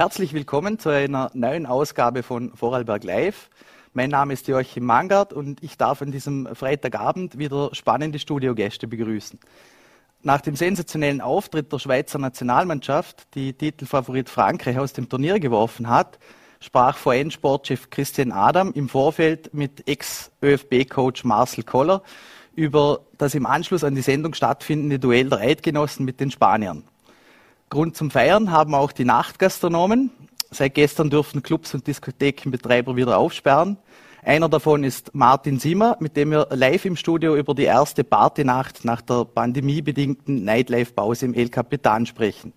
Herzlich 0.00 0.32
willkommen 0.32 0.78
zu 0.78 0.88
einer 0.88 1.30
neuen 1.34 1.66
Ausgabe 1.66 2.22
von 2.22 2.56
Vorarlberg 2.56 3.04
Live. 3.04 3.50
Mein 3.92 4.08
Name 4.08 4.32
ist 4.32 4.48
Joachim 4.48 4.86
Mangard 4.86 5.34
und 5.34 5.62
ich 5.62 5.76
darf 5.76 6.00
an 6.00 6.10
diesem 6.10 6.48
Freitagabend 6.54 7.36
wieder 7.36 7.68
spannende 7.74 8.18
Studiogäste 8.18 8.88
begrüßen. 8.88 9.38
Nach 10.22 10.40
dem 10.40 10.56
sensationellen 10.56 11.20
Auftritt 11.20 11.70
der 11.70 11.78
Schweizer 11.78 12.18
Nationalmannschaft, 12.18 13.26
die 13.34 13.52
Titelfavorit 13.52 14.30
Frankreich 14.30 14.78
aus 14.78 14.94
dem 14.94 15.06
Turnier 15.06 15.38
geworfen 15.38 15.90
hat, 15.90 16.18
sprach 16.60 16.96
VN-Sportchef 16.96 17.90
Christian 17.90 18.32
Adam 18.32 18.72
im 18.72 18.88
Vorfeld 18.88 19.52
mit 19.52 19.86
Ex-ÖFB-Coach 19.86 21.24
Marcel 21.24 21.62
Koller 21.64 22.02
über 22.54 23.00
das 23.18 23.34
im 23.34 23.44
Anschluss 23.44 23.84
an 23.84 23.94
die 23.94 24.00
Sendung 24.00 24.32
stattfindende 24.32 24.98
Duell 24.98 25.28
der 25.28 25.40
Eidgenossen 25.40 26.06
mit 26.06 26.20
den 26.20 26.30
Spaniern. 26.30 26.84
Grund 27.72 27.96
zum 27.96 28.10
Feiern 28.10 28.50
haben 28.50 28.74
auch 28.74 28.90
die 28.90 29.04
Nachtgastronomen. 29.04 30.10
Seit 30.50 30.74
gestern 30.74 31.08
dürfen 31.08 31.40
Clubs 31.44 31.72
und 31.72 31.86
Diskothekenbetreiber 31.86 32.96
wieder 32.96 33.16
aufsperren. 33.16 33.76
Einer 34.24 34.48
davon 34.48 34.82
ist 34.82 35.14
Martin 35.14 35.60
Simmer, 35.60 35.96
mit 36.00 36.16
dem 36.16 36.32
wir 36.32 36.48
live 36.50 36.84
im 36.84 36.96
Studio 36.96 37.36
über 37.36 37.54
die 37.54 37.62
erste 37.62 38.02
Partynacht 38.02 38.84
nach 38.84 39.02
der 39.02 39.24
pandemiebedingten 39.24 40.42
Nightlife-Pause 40.42 41.26
im 41.26 41.34
El 41.34 41.48
Capitan 41.48 42.06
sprechen. 42.06 42.54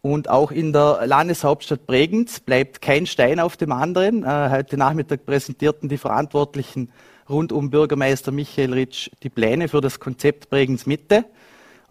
Und 0.00 0.30
auch 0.30 0.50
in 0.50 0.72
der 0.72 1.02
Landeshauptstadt 1.04 1.86
Bregenz 1.86 2.40
bleibt 2.40 2.80
kein 2.80 3.04
Stein 3.04 3.38
auf 3.38 3.58
dem 3.58 3.70
anderen. 3.70 4.24
Äh, 4.24 4.48
heute 4.50 4.78
Nachmittag 4.78 5.26
präsentierten 5.26 5.90
die 5.90 5.98
Verantwortlichen 5.98 6.90
rund 7.28 7.52
um 7.52 7.68
Bürgermeister 7.68 8.32
Michael 8.32 8.72
Ritsch 8.72 9.10
die 9.22 9.28
Pläne 9.28 9.68
für 9.68 9.82
das 9.82 10.00
Konzept 10.00 10.48
Bregenz 10.48 10.86
Mitte 10.86 11.26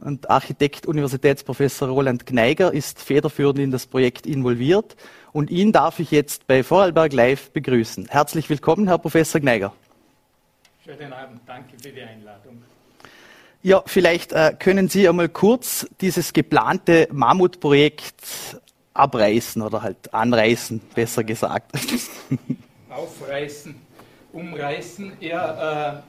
und 0.02 0.30
Architekt 0.30 0.88
Universitätsprofessor 0.88 1.88
Roland 1.88 2.26
Gneiger 2.26 2.74
ist 2.74 3.02
federführend 3.02 3.60
in 3.60 3.72
das 3.72 3.86
Projekt 3.86 4.26
involviert 4.26 4.96
und 5.32 5.50
ihn 5.50 5.72
darf 5.72 6.00
ich 6.00 6.12
jetzt 6.12 6.48
bei 6.48 6.64
Vorarlberg 6.64 7.14
Live 7.14 7.52
begrüßen. 7.52 8.08
Herzlich 8.10 8.50
willkommen, 8.50 8.88
Herr 8.88 8.98
Professor 8.98 9.40
Gneiger. 9.40 9.74
Schönen 10.84 11.14
Abend, 11.14 11.42
danke 11.46 11.78
für 11.82 11.90
die 11.90 12.02
Einladung. 12.02 12.64
Ja, 13.64 13.84
vielleicht 13.86 14.34
äh, 14.34 14.56
können 14.58 14.90
Sie 14.90 15.08
einmal 15.08 15.30
kurz 15.30 15.88
dieses 16.02 16.34
geplante 16.34 17.08
Mammutprojekt 17.12 18.60
abreißen 18.96 19.62
oder 19.62 19.84
halt 19.84 20.12
anreißen, 20.14 20.82
besser 20.96 21.24
gesagt. 21.24 21.72
Aufreißen, 22.90 23.76
umreißen. 24.34 25.14
Ja, 25.20 26.00
äh, 26.00 26.02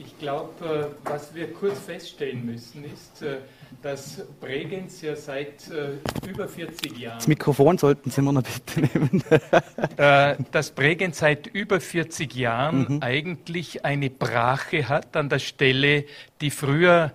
ich 0.00 0.18
glaube, 0.18 0.94
äh, 1.04 1.08
was 1.08 1.34
wir 1.34 1.52
kurz 1.52 1.78
feststellen 1.78 2.44
müssen, 2.44 2.84
ist, 2.84 3.22
äh, 3.22 3.38
dass 3.82 4.22
Bregenz 4.40 5.02
ja 5.02 5.14
seit 5.14 5.70
äh, 5.70 5.98
über 6.28 6.48
40 6.48 6.98
Jahren. 6.98 7.18
Das 7.18 7.28
Mikrofon 7.28 7.78
sollten 7.78 8.10
Sie 8.10 8.22
mir 8.22 8.32
noch 8.32 8.42
bitte 8.42 8.80
nehmen. 8.80 9.22
dass 10.52 10.70
Bregenz 10.72 11.18
seit 11.18 11.46
über 11.46 11.80
40 11.80 12.34
Jahren 12.34 12.86
mhm. 12.88 13.02
eigentlich 13.02 13.84
eine 13.84 14.10
Brache 14.10 14.88
hat 14.88 15.16
an 15.16 15.28
der 15.28 15.38
Stelle, 15.38 16.04
die 16.40 16.50
früher 16.50 17.12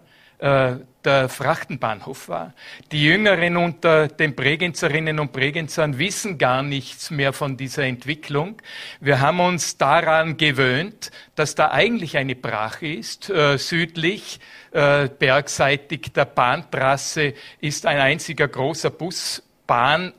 der 1.05 1.29
Frachtenbahnhof 1.29 2.27
war. 2.29 2.53
Die 2.91 3.03
Jüngeren 3.03 3.57
unter 3.57 4.07
den 4.07 4.35
Bregenzerinnen 4.35 5.19
und 5.19 5.31
Bregenzern 5.31 5.99
wissen 5.99 6.37
gar 6.37 6.63
nichts 6.63 7.11
mehr 7.11 7.33
von 7.33 7.57
dieser 7.57 7.83
Entwicklung. 7.83 8.61
Wir 8.99 9.21
haben 9.21 9.39
uns 9.39 9.77
daran 9.77 10.37
gewöhnt, 10.37 11.11
dass 11.35 11.55
da 11.55 11.71
eigentlich 11.71 12.17
eine 12.17 12.35
Brache 12.35 12.87
ist. 12.87 13.29
Äh, 13.29 13.57
südlich, 13.57 14.39
äh, 14.71 15.07
bergseitig 15.07 16.13
der 16.13 16.25
Bahntrasse, 16.25 17.33
ist 17.61 17.85
ein 17.85 17.99
einziger 17.99 18.47
großer 18.47 18.89
Busbahnpark 18.89 20.13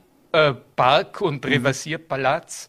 äh, 1.20 1.24
und 1.24 1.44
mhm. 1.44 1.50
Reversierpalaz. 1.50 2.68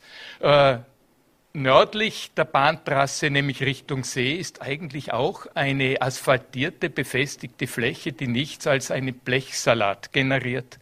Nördlich 1.54 2.32
der 2.36 2.46
Bahntrasse, 2.46 3.30
nämlich 3.32 3.62
Richtung 3.62 4.04
See, 4.04 4.36
ist 4.36 4.62
eigentlich 4.62 5.14
auch 5.14 5.48
eine 5.56 6.02
asphaltierte, 6.02 6.90
befestigte 6.90 7.66
Fläche, 7.66 8.12
die 8.12 8.28
nichts 8.28 8.68
als 8.68 8.92
einen 8.92 9.16
Blechsalat 9.16 10.14
generiert. 10.14 10.78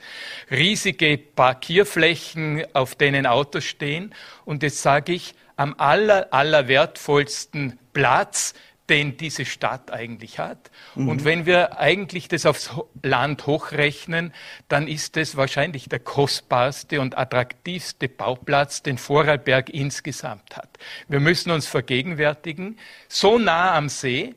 Riesige 0.51 1.17
Parkierflächen, 1.17 2.65
auf 2.73 2.95
denen 2.95 3.25
Autos 3.25 3.63
stehen. 3.63 4.13
Und 4.43 4.63
jetzt 4.63 4.81
sage 4.81 5.13
ich, 5.13 5.35
am 5.55 5.75
aller, 5.77 6.33
aller 6.33 6.67
wertvollsten 6.67 7.79
Platz 7.93 8.53
den 8.90 9.18
diese 9.18 9.46
Stadt 9.46 9.91
eigentlich 9.91 10.40
hat. 10.40 10.69
Mhm. 10.96 11.09
Und 11.09 11.25
wenn 11.25 11.46
wir 11.46 11.79
eigentlich 11.79 12.28
das 12.28 12.46
aufs 12.46 12.72
Land 13.01 13.47
hochrechnen, 13.47 14.34
dann 14.68 14.88
ist 14.88 15.18
es 15.18 15.38
wahrscheinlich 15.38 15.90
der 15.90 16.00
kostbarste 16.00 17.01
und 17.01 17.18
attraktivste 17.18 18.07
Bauplatz, 18.07 18.84
den 18.84 18.97
Vorarlberg 18.97 19.69
insgesamt 19.69 20.56
hat. 20.56 20.69
Wir 21.07 21.19
müssen 21.19 21.51
uns 21.51 21.68
vergegenwärtigen, 21.68 22.78
so 23.07 23.38
nah 23.40 23.75
am 23.75 23.90
See, 23.90 24.35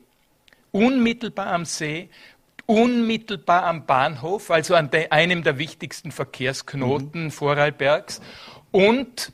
unmittelbar 0.71 1.47
am 1.47 1.65
See, 1.65 2.09
unmittelbar 2.65 3.63
am 3.63 3.85
Bahnhof, 3.85 4.51
also 4.51 4.75
an 4.75 4.91
de, 4.91 5.09
einem 5.09 5.43
der 5.43 5.57
wichtigsten 5.57 6.11
Verkehrsknoten 6.11 7.25
mhm. 7.25 7.31
Vorarlbergs 7.31 8.21
und 8.71 9.31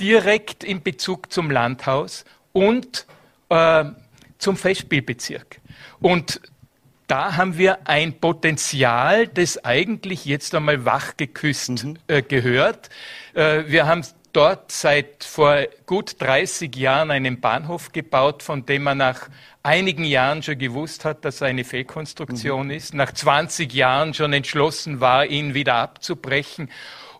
direkt 0.00 0.64
in 0.64 0.82
Bezug 0.82 1.32
zum 1.32 1.50
Landhaus 1.50 2.24
und 2.52 3.06
äh, 3.48 3.84
zum 4.38 4.56
Festspielbezirk. 4.56 5.60
Und 6.00 6.40
da 7.06 7.36
haben 7.36 7.56
wir 7.56 7.86
ein 7.86 8.18
Potenzial, 8.18 9.28
das 9.28 9.64
eigentlich 9.64 10.24
jetzt 10.24 10.54
einmal 10.54 10.84
wachgeküsst 10.84 11.84
mhm. 11.84 11.98
äh, 12.08 12.22
gehört. 12.22 12.90
Äh, 13.34 13.64
wir 13.68 13.86
haben 13.86 14.02
dort 14.32 14.72
seit 14.72 15.24
vor 15.24 15.66
gut 15.86 16.20
30 16.20 16.74
Jahren 16.76 17.10
einen 17.10 17.40
Bahnhof 17.40 17.92
gebaut, 17.92 18.42
von 18.42 18.66
dem 18.66 18.82
man 18.82 18.98
nach 18.98 19.28
einigen 19.62 20.04
Jahren 20.04 20.42
schon 20.42 20.58
gewusst 20.58 21.04
hat, 21.04 21.24
dass 21.24 21.40
er 21.40 21.48
eine 21.48 21.64
Fehlkonstruktion 21.64 22.66
mhm. 22.66 22.72
ist, 22.72 22.94
nach 22.94 23.12
20 23.12 23.72
Jahren 23.72 24.12
schon 24.12 24.32
entschlossen 24.32 25.00
war, 25.00 25.26
ihn 25.26 25.54
wieder 25.54 25.76
abzubrechen. 25.76 26.70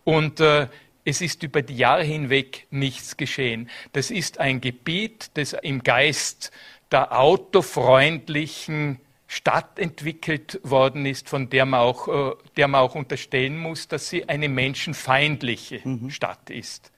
Und 0.04 0.40
äh, 0.40 0.68
es 1.04 1.20
ist 1.20 1.42
über 1.44 1.62
die 1.62 1.76
Jahre 1.76 2.02
hinweg 2.02 2.66
nichts 2.70 3.16
geschehen. 3.16 3.70
Das 3.92 4.10
ist 4.10 4.38
ein 4.38 4.60
Gebiet, 4.60 5.30
das 5.34 5.52
im 5.52 5.84
Geist 5.84 6.50
der 6.90 7.18
autofreundlichen 7.18 9.00
Stadt 9.26 9.78
entwickelt 9.78 10.60
worden 10.62 11.04
ist, 11.04 11.28
von 11.28 11.50
der 11.50 11.66
man 11.66 11.80
auch, 11.80 12.08
äh, 12.08 12.36
der 12.56 12.68
man 12.68 12.80
auch 12.80 12.94
unterstellen 12.94 13.58
muss, 13.58 13.88
dass 13.88 14.08
sie 14.08 14.28
eine 14.28 14.48
menschenfeindliche 14.48 15.80
mhm. 15.82 16.10
Stadt 16.10 16.50
ist. 16.50 16.92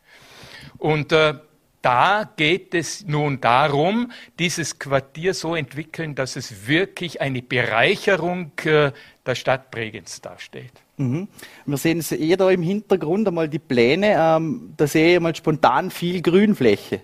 Und 0.77 1.13
äh, 1.13 1.35
da 1.81 2.29
geht 2.37 2.75
es 2.75 3.07
nun 3.07 3.41
darum, 3.41 4.13
dieses 4.39 4.79
Quartier 4.79 5.33
so 5.33 5.55
entwickeln, 5.55 6.15
dass 6.15 6.37
es 6.37 6.67
wirklich 6.67 7.21
eine 7.21 7.41
Bereicherung 7.41 8.53
äh, 8.65 8.93
der 9.25 9.35
Stadt 9.35 9.71
Bregenz 9.71 10.21
darstellt. 10.21 10.73
Mhm. 10.97 11.29
Wir 11.65 11.77
sehen 11.77 12.01
es 12.01 12.13
eh 12.13 12.37
da 12.37 12.51
im 12.51 12.63
Hintergrund 12.63 13.29
einmal 13.29 13.49
die 13.49 13.59
Pläne. 13.61 14.17
Ähm, 14.19 14.75
da 14.77 14.87
sehe 14.87 15.15
ich 15.15 15.21
mal 15.21 15.35
spontan 15.35 15.91
viel 15.91 16.21
Grünfläche. 16.21 17.03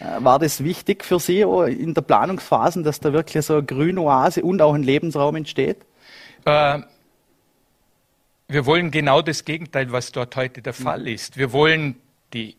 War 0.00 0.38
das 0.38 0.64
wichtig 0.64 1.04
für 1.04 1.20
Sie 1.20 1.40
in 1.40 1.92
der 1.92 2.00
Planungsphase, 2.00 2.82
dass 2.82 3.00
da 3.00 3.12
wirklich 3.12 3.44
so 3.44 3.54
eine 3.54 3.64
Grünoase 3.64 4.42
und 4.42 4.62
auch 4.62 4.72
ein 4.72 4.82
Lebensraum 4.82 5.36
entsteht? 5.36 5.78
Äh, 6.46 6.80
wir 8.48 8.66
wollen 8.66 8.90
genau 8.90 9.20
das 9.20 9.44
Gegenteil, 9.44 9.92
was 9.92 10.10
dort 10.10 10.34
heute 10.36 10.62
der 10.62 10.72
Fall 10.72 11.06
ist. 11.06 11.36
Wir 11.36 11.52
wollen 11.52 11.96
die 12.32 12.56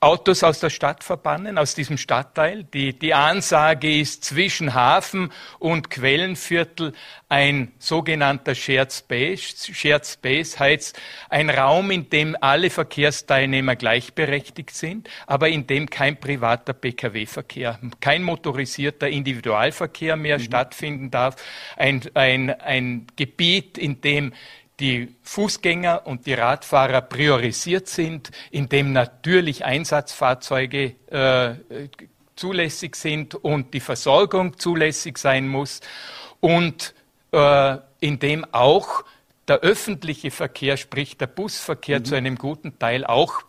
Autos 0.00 0.42
aus 0.44 0.60
der 0.60 0.68
Stadt 0.68 1.02
verbannen, 1.02 1.56
aus 1.56 1.74
diesem 1.74 1.96
Stadtteil. 1.96 2.64
Die, 2.64 2.98
die 2.98 3.14
Ansage 3.14 3.98
ist 3.98 4.24
zwischen 4.24 4.74
Hafen 4.74 5.32
und 5.58 5.88
Quellenviertel 5.88 6.92
ein 7.30 7.72
sogenannter 7.78 8.54
Shared 8.54 8.92
Space. 8.92 9.70
Shared 9.72 10.06
Space 10.06 10.58
heißt 10.58 11.00
ein 11.30 11.48
Raum, 11.48 11.90
in 11.90 12.10
dem 12.10 12.36
alle 12.40 12.68
Verkehrsteilnehmer 12.68 13.74
gleichberechtigt 13.74 14.70
sind, 14.70 15.08
aber 15.26 15.48
in 15.48 15.66
dem 15.66 15.88
kein 15.88 16.20
privater 16.20 16.74
Pkw-Verkehr, 16.74 17.78
kein 18.00 18.22
motorisierter 18.22 19.08
Individualverkehr 19.08 20.16
mehr 20.16 20.38
mhm. 20.38 20.42
stattfinden 20.42 21.10
darf. 21.10 21.36
Ein, 21.74 22.02
ein, 22.12 22.50
ein 22.60 23.06
Gebiet, 23.16 23.78
in 23.78 24.02
dem 24.02 24.34
die 24.80 25.14
Fußgänger 25.22 26.06
und 26.06 26.26
die 26.26 26.34
Radfahrer 26.34 27.00
priorisiert 27.00 27.88
sind, 27.88 28.30
in 28.50 28.68
dem 28.68 28.92
natürlich 28.92 29.64
Einsatzfahrzeuge 29.64 30.94
äh, 31.10 31.88
zulässig 32.36 32.96
sind 32.96 33.34
und 33.34 33.72
die 33.72 33.80
Versorgung 33.80 34.58
zulässig 34.58 35.16
sein 35.16 35.48
muss 35.48 35.80
und 36.40 36.94
äh, 37.32 37.78
in 38.00 38.18
dem 38.18 38.44
auch 38.52 39.04
der 39.48 39.60
öffentliche 39.60 40.30
Verkehr, 40.30 40.76
sprich 40.76 41.16
der 41.16 41.28
Busverkehr 41.28 42.00
mhm. 42.00 42.04
zu 42.04 42.14
einem 42.14 42.36
guten 42.36 42.78
Teil 42.78 43.06
auch 43.06 43.42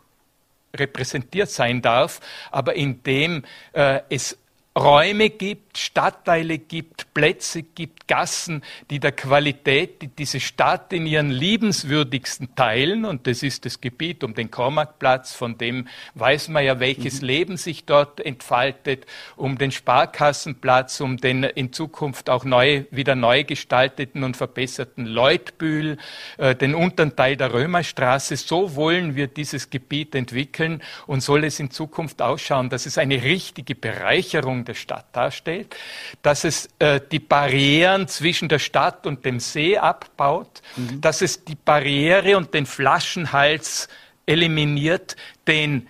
repräsentiert 0.76 1.50
sein 1.50 1.82
darf, 1.82 2.20
aber 2.52 2.76
in 2.76 3.04
dem 3.04 3.44
äh, 3.74 4.02
es 4.10 4.38
Räume 4.78 5.32
gibt, 5.32 5.78
Stadtteile 5.78 6.60
gibt, 6.60 7.14
Plätze 7.14 7.64
gibt, 7.64 8.08
Gassen, 8.08 8.64
die 8.90 9.00
der 9.00 9.12
Qualität, 9.12 10.02
die 10.02 10.08
diese 10.08 10.40
Stadt 10.40 10.94
in 10.94 11.08
ihren 11.08 11.32
liebenswürdigsten 11.32 12.56
Teilen, 12.56 13.04
und 13.04 13.26
das 13.28 13.42
ist 13.44 13.66
das 13.66 13.82
Gebiet 13.82 14.24
um 14.24 14.36
den 14.36 14.52
Kormakplatz, 14.52 15.34
von 15.34 15.58
dem 15.58 15.88
weiß 16.14 16.50
man 16.50 16.64
ja, 16.64 16.80
welches 16.80 17.22
mhm. 17.22 17.28
Leben 17.28 17.58
sich 17.58 17.86
dort 17.86 18.20
entfaltet, 18.20 19.06
um 19.36 19.58
den 19.58 19.72
Sparkassenplatz, 19.72 21.02
um 21.02 21.18
den 21.18 21.44
in 21.44 21.74
Zukunft 21.74 22.30
auch 22.30 22.46
neu, 22.46 22.84
wieder 22.92 23.16
neu 23.16 23.44
gestalteten 23.44 24.24
und 24.24 24.38
verbesserten 24.38 25.06
Leutbühl, 25.06 25.98
äh, 26.38 26.56
den 26.56 26.76
unteren 26.76 27.16
Teil 27.16 27.36
der 27.36 27.52
Römerstraße. 27.52 28.38
So 28.38 28.76
wollen 28.76 29.16
wir 29.16 29.28
dieses 29.28 29.72
Gebiet 29.72 30.14
entwickeln 30.14 30.84
und 31.08 31.22
soll 31.22 31.44
es 31.46 31.60
in 31.60 31.72
Zukunft 31.72 32.22
ausschauen, 32.22 32.70
dass 32.70 32.86
es 32.86 33.00
eine 33.00 33.24
richtige 33.24 33.74
Bereicherung 33.74 34.67
der 34.68 34.74
Stadt 34.74 35.06
darstellt, 35.14 35.76
dass 36.22 36.44
es 36.44 36.70
äh, 36.80 37.00
die 37.12 37.20
Barrieren 37.20 38.08
zwischen 38.08 38.50
der 38.50 38.60
Stadt 38.60 39.06
und 39.08 39.26
dem 39.26 39.40
See 39.40 39.78
abbaut, 39.78 40.62
mhm. 40.76 41.02
dass 41.02 41.22
es 41.22 41.44
die 41.46 41.56
Barriere 41.56 42.38
und 42.38 42.54
den 42.54 42.66
Flaschenhals 42.66 43.88
eliminiert, 44.26 45.16
den 45.48 45.88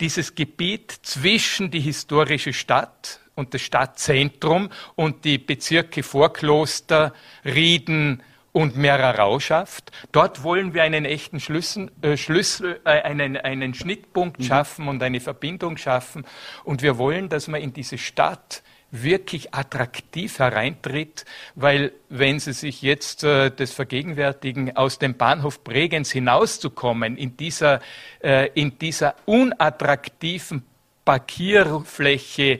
dieses 0.00 0.34
Gebiet 0.34 0.92
zwischen 1.02 1.70
die 1.70 1.80
historische 1.80 2.52
Stadt 2.52 3.20
und 3.34 3.54
das 3.54 3.62
Stadtzentrum 3.62 4.70
und 4.94 5.24
die 5.24 5.38
Bezirke 5.38 6.02
Vorkloster, 6.02 7.12
Rieden, 7.44 8.22
und 8.58 8.76
Merarau 8.76 9.38
schafft. 9.38 9.92
Dort 10.10 10.42
wollen 10.42 10.74
wir 10.74 10.82
einen 10.82 11.04
echten 11.04 11.38
Schlüssel, 11.38 11.92
äh, 12.02 12.16
Schlüssel, 12.16 12.80
äh, 12.84 13.02
einen, 13.02 13.36
einen 13.36 13.72
Schnittpunkt 13.72 14.40
mhm. 14.40 14.42
schaffen 14.42 14.88
und 14.88 15.00
eine 15.00 15.20
Verbindung 15.20 15.76
schaffen. 15.76 16.26
Und 16.64 16.82
wir 16.82 16.98
wollen, 16.98 17.28
dass 17.28 17.46
man 17.46 17.60
in 17.60 17.72
diese 17.72 17.98
Stadt 17.98 18.64
wirklich 18.90 19.54
attraktiv 19.54 20.40
hereintritt, 20.40 21.24
weil 21.54 21.92
wenn 22.08 22.40
Sie 22.40 22.52
sich 22.52 22.82
jetzt 22.82 23.22
äh, 23.22 23.52
das 23.52 23.70
vergegenwärtigen, 23.70 24.76
aus 24.76 24.98
dem 24.98 25.16
Bahnhof 25.16 25.62
Bregenz 25.62 26.10
hinauszukommen, 26.10 27.16
in 27.16 27.36
dieser, 27.36 27.78
äh, 28.20 28.48
in 28.54 28.76
dieser 28.76 29.14
unattraktiven 29.24 30.64
Parkierfläche, 31.04 32.58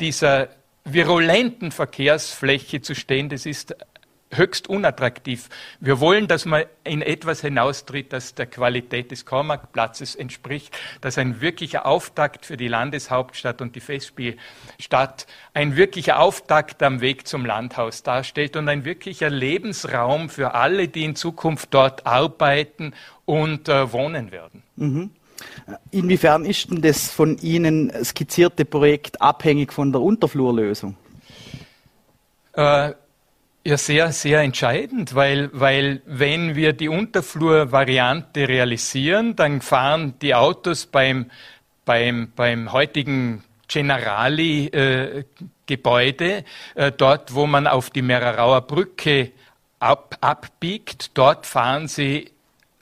dieser 0.00 0.48
virulenten 0.84 1.72
Verkehrsfläche 1.72 2.80
zu 2.80 2.94
stehen, 2.94 3.28
das 3.28 3.44
ist 3.44 3.76
höchst 4.36 4.68
unattraktiv. 4.68 5.48
Wir 5.80 6.00
wollen, 6.00 6.28
dass 6.28 6.44
man 6.44 6.64
in 6.84 7.02
etwas 7.02 7.40
hinaustritt, 7.40 8.12
das 8.12 8.34
der 8.34 8.46
Qualität 8.46 9.10
des 9.10 9.24
Kormakplatzes 9.24 10.14
entspricht, 10.14 10.76
dass 11.00 11.18
ein 11.18 11.40
wirklicher 11.40 11.86
Auftakt 11.86 12.46
für 12.46 12.56
die 12.56 12.68
Landeshauptstadt 12.68 13.60
und 13.60 13.74
die 13.74 13.80
Festspielstadt 13.80 15.26
ein 15.54 15.76
wirklicher 15.76 16.20
Auftakt 16.20 16.82
am 16.82 17.00
Weg 17.00 17.26
zum 17.26 17.44
Landhaus 17.44 18.02
darstellt 18.02 18.56
und 18.56 18.68
ein 18.68 18.84
wirklicher 18.84 19.30
Lebensraum 19.30 20.28
für 20.28 20.54
alle, 20.54 20.88
die 20.88 21.04
in 21.04 21.16
Zukunft 21.16 21.72
dort 21.72 22.06
arbeiten 22.06 22.94
und 23.24 23.68
äh, 23.68 23.92
wohnen 23.92 24.30
werden. 24.32 24.62
Mhm. 24.76 25.10
Inwiefern 25.90 26.44
ist 26.44 26.70
denn 26.70 26.80
das 26.80 27.10
von 27.10 27.36
Ihnen 27.38 27.92
skizzierte 28.04 28.64
Projekt 28.64 29.20
abhängig 29.20 29.72
von 29.72 29.92
der 29.92 30.00
Unterflurlösung? 30.00 30.96
Äh, 32.52 32.92
ja, 33.66 33.76
sehr, 33.76 34.12
sehr 34.12 34.40
entscheidend, 34.42 35.16
weil, 35.16 35.50
weil 35.52 36.00
wenn 36.06 36.54
wir 36.54 36.72
die 36.72 36.88
Unterflur-Variante 36.88 38.46
realisieren, 38.46 39.34
dann 39.34 39.60
fahren 39.60 40.14
die 40.22 40.36
Autos 40.36 40.86
beim, 40.86 41.32
beim, 41.84 42.30
beim 42.36 42.70
heutigen 42.70 43.42
Generali-Gebäude, 43.66 46.44
äh, 46.76 46.86
äh, 46.86 46.92
dort 46.96 47.34
wo 47.34 47.46
man 47.46 47.66
auf 47.66 47.90
die 47.90 48.02
Mererauer 48.02 48.60
Brücke 48.60 49.32
ab, 49.80 50.16
abbiegt, 50.20 51.18
dort 51.18 51.44
fahren 51.44 51.88
sie 51.88 52.30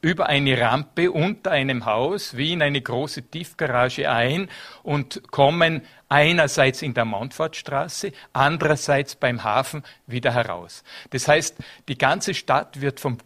über 0.05 0.27
eine 0.27 0.61
Rampe 0.61 1.11
unter 1.11 1.51
einem 1.51 1.87
Haus 1.87 2.37
wie 2.37 2.53
in 2.53 2.61
eine 2.61 2.83
große 2.83 3.23
Tiefgarage 3.23 4.11
ein 4.11 4.51
und 4.83 5.23
kommen 5.31 5.81
einerseits 6.11 6.83
in 6.83 6.93
der 6.93 7.07
Montfortstraße, 7.07 8.13
andererseits 8.35 9.15
beim 9.17 9.45
Hafen 9.45 9.83
wieder 10.07 10.35
heraus. 10.35 10.85
Das 11.09 11.27
heißt, 11.27 11.57
die 11.89 11.97
ganze 11.97 12.35
Stadt 12.35 12.83
wird 12.83 13.01
vom 13.01 13.17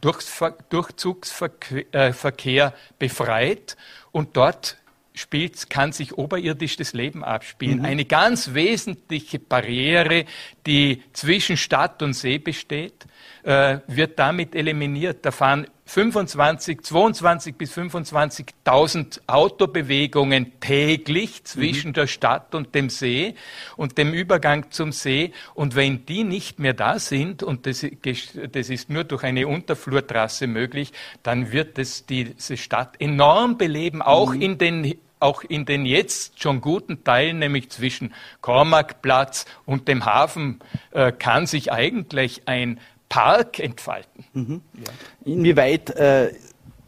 Durchzugsverkehr 0.70 2.66
äh, 2.66 2.72
befreit 2.96 3.76
und 4.12 4.36
dort 4.36 4.76
spielt, 5.14 5.68
kann 5.68 5.90
sich 5.90 6.16
oberirdisch 6.16 6.76
das 6.76 6.92
Leben 6.92 7.24
abspielen. 7.24 7.80
Mhm. 7.80 7.86
Eine 7.86 8.04
ganz 8.04 8.54
wesentliche 8.54 9.40
Barriere, 9.40 10.26
die 10.64 11.02
zwischen 11.12 11.56
Stadt 11.56 12.04
und 12.04 12.12
See 12.12 12.38
besteht, 12.38 13.04
äh, 13.42 13.78
wird 13.86 14.18
damit 14.18 14.54
eliminiert. 14.54 15.24
Da 15.24 15.30
fahren 15.30 15.66
25, 15.86 16.82
22 16.82 17.56
bis 17.56 17.72
25.000 17.76 19.20
Autobewegungen 19.26 20.60
täglich 20.60 21.44
zwischen 21.44 21.88
mhm. 21.88 21.94
der 21.94 22.06
Stadt 22.06 22.54
und 22.54 22.74
dem 22.74 22.90
See 22.90 23.34
und 23.76 23.96
dem 23.96 24.12
Übergang 24.12 24.70
zum 24.70 24.92
See. 24.92 25.32
Und 25.54 25.76
wenn 25.76 26.04
die 26.04 26.24
nicht 26.24 26.58
mehr 26.58 26.74
da 26.74 26.98
sind, 26.98 27.42
und 27.42 27.64
das, 27.66 27.86
das 28.02 28.68
ist 28.68 28.90
nur 28.90 29.04
durch 29.04 29.24
eine 29.24 29.48
Unterflurtrasse 29.48 30.46
möglich, 30.46 30.92
dann 31.22 31.52
wird 31.52 31.78
es 31.78 32.04
diese 32.04 32.58
Stadt 32.58 33.00
enorm 33.00 33.56
beleben, 33.56 34.02
auch 34.02 34.34
mhm. 34.34 34.42
in 34.42 34.58
den 34.58 34.98
auch 35.20 35.42
in 35.42 35.64
den 35.64 35.84
jetzt 35.84 36.40
schon 36.40 36.60
guten 36.60 37.02
Teilen, 37.02 37.40
nämlich 37.40 37.70
zwischen 37.70 38.14
Kormakplatz 38.40 39.46
und 39.66 39.88
dem 39.88 40.04
Hafen, 40.04 40.60
äh, 40.92 41.10
kann 41.12 41.46
sich 41.46 41.72
eigentlich 41.72 42.42
ein 42.46 42.78
Park 43.08 43.58
entfalten. 43.58 44.24
Mhm. 44.32 44.60
Ja. 44.74 45.32
Inwieweit 45.32 45.90
äh, 45.90 46.32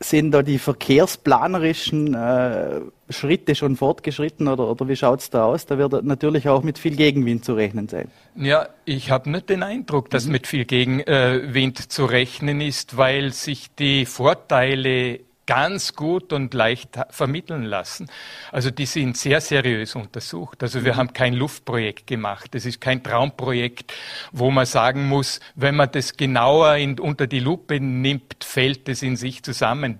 sind 0.00 0.32
da 0.32 0.42
die 0.42 0.58
verkehrsplanerischen 0.58 2.14
äh, 2.14 2.80
Schritte 3.10 3.54
schon 3.54 3.76
fortgeschritten 3.76 4.48
oder, 4.48 4.68
oder 4.70 4.88
wie 4.88 4.96
schaut 4.96 5.20
es 5.20 5.30
da 5.30 5.44
aus? 5.44 5.66
Da 5.66 5.76
wird 5.76 6.04
natürlich 6.04 6.48
auch 6.48 6.62
mit 6.62 6.78
viel 6.78 6.96
Gegenwind 6.96 7.44
zu 7.44 7.54
rechnen 7.54 7.86
sein. 7.88 8.10
Ja, 8.34 8.68
ich 8.86 9.10
habe 9.10 9.30
nicht 9.30 9.50
den 9.50 9.62
Eindruck, 9.62 10.08
dass 10.10 10.24
mhm. 10.24 10.32
mit 10.32 10.46
viel 10.46 10.64
Gegenwind 10.64 11.80
äh, 11.80 11.88
zu 11.88 12.06
rechnen 12.06 12.60
ist, 12.62 12.96
weil 12.96 13.32
sich 13.32 13.74
die 13.74 14.06
Vorteile 14.06 15.20
ganz 15.50 15.96
gut 15.96 16.32
und 16.32 16.54
leicht 16.54 16.90
vermitteln 17.10 17.64
lassen. 17.64 18.08
Also 18.52 18.70
die 18.70 18.86
sind 18.86 19.16
sehr 19.16 19.40
seriös 19.40 19.96
untersucht. 19.96 20.62
Also 20.62 20.84
wir 20.84 20.92
mhm. 20.92 20.96
haben 20.96 21.12
kein 21.12 21.34
Luftprojekt 21.34 22.06
gemacht. 22.06 22.54
Das 22.54 22.64
ist 22.66 22.80
kein 22.80 23.02
Traumprojekt, 23.02 23.92
wo 24.30 24.52
man 24.52 24.64
sagen 24.64 25.08
muss, 25.08 25.40
wenn 25.56 25.74
man 25.74 25.90
das 25.90 26.16
genauer 26.16 26.76
in, 26.76 27.00
unter 27.00 27.26
die 27.26 27.40
Lupe 27.40 27.80
nimmt, 27.80 28.44
fällt 28.44 28.88
es 28.88 29.02
in 29.02 29.16
sich 29.16 29.42
zusammen 29.42 29.98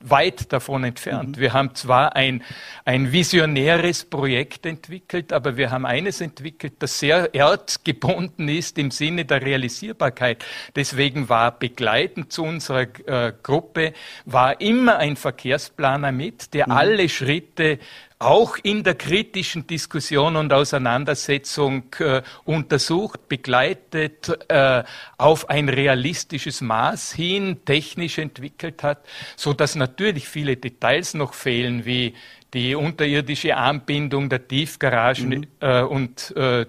weit 0.00 0.52
davon 0.52 0.84
entfernt. 0.84 1.36
Mhm. 1.36 1.40
Wir 1.40 1.52
haben 1.52 1.74
zwar 1.74 2.16
ein, 2.16 2.42
ein 2.84 3.12
visionäres 3.12 4.04
Projekt 4.04 4.66
entwickelt, 4.66 5.32
aber 5.32 5.56
wir 5.56 5.70
haben 5.70 5.86
eines 5.86 6.20
entwickelt, 6.20 6.74
das 6.80 6.98
sehr 6.98 7.34
erdgebunden 7.34 8.48
ist 8.48 8.78
im 8.78 8.90
Sinne 8.90 9.24
der 9.24 9.42
Realisierbarkeit. 9.42 10.44
Deswegen 10.74 11.28
war 11.28 11.58
begleitend 11.58 12.32
zu 12.32 12.44
unserer 12.44 12.86
äh, 13.06 13.32
Gruppe, 13.42 13.94
war 14.24 14.60
immer 14.60 14.98
ein 14.98 15.16
Verkehrsplaner 15.16 16.12
mit, 16.12 16.52
der 16.52 16.66
mhm. 16.66 16.72
alle 16.72 17.08
Schritte 17.08 17.78
auch 18.18 18.56
in 18.62 18.82
der 18.82 18.94
kritischen 18.94 19.66
Diskussion 19.66 20.36
und 20.36 20.52
Auseinandersetzung 20.52 21.84
äh, 21.98 22.22
untersucht, 22.44 23.28
begleitet, 23.28 24.32
äh, 24.48 24.84
auf 25.18 25.50
ein 25.50 25.68
realistisches 25.68 26.62
Maß 26.62 27.12
hin 27.12 27.58
technisch 27.66 28.18
entwickelt 28.18 28.82
hat, 28.82 29.04
so 29.36 29.52
dass 29.52 29.74
natürlich 29.74 30.28
viele 30.28 30.56
Details 30.56 31.12
noch 31.14 31.34
fehlen, 31.34 31.84
wie 31.84 32.14
die 32.54 32.74
unterirdische 32.74 33.56
Anbindung 33.56 34.30
der 34.30 34.48
Tiefgaragen 34.48 35.28
mhm. 35.28 35.46
äh, 35.60 35.82
und 35.82 36.34
äh, 36.36 36.64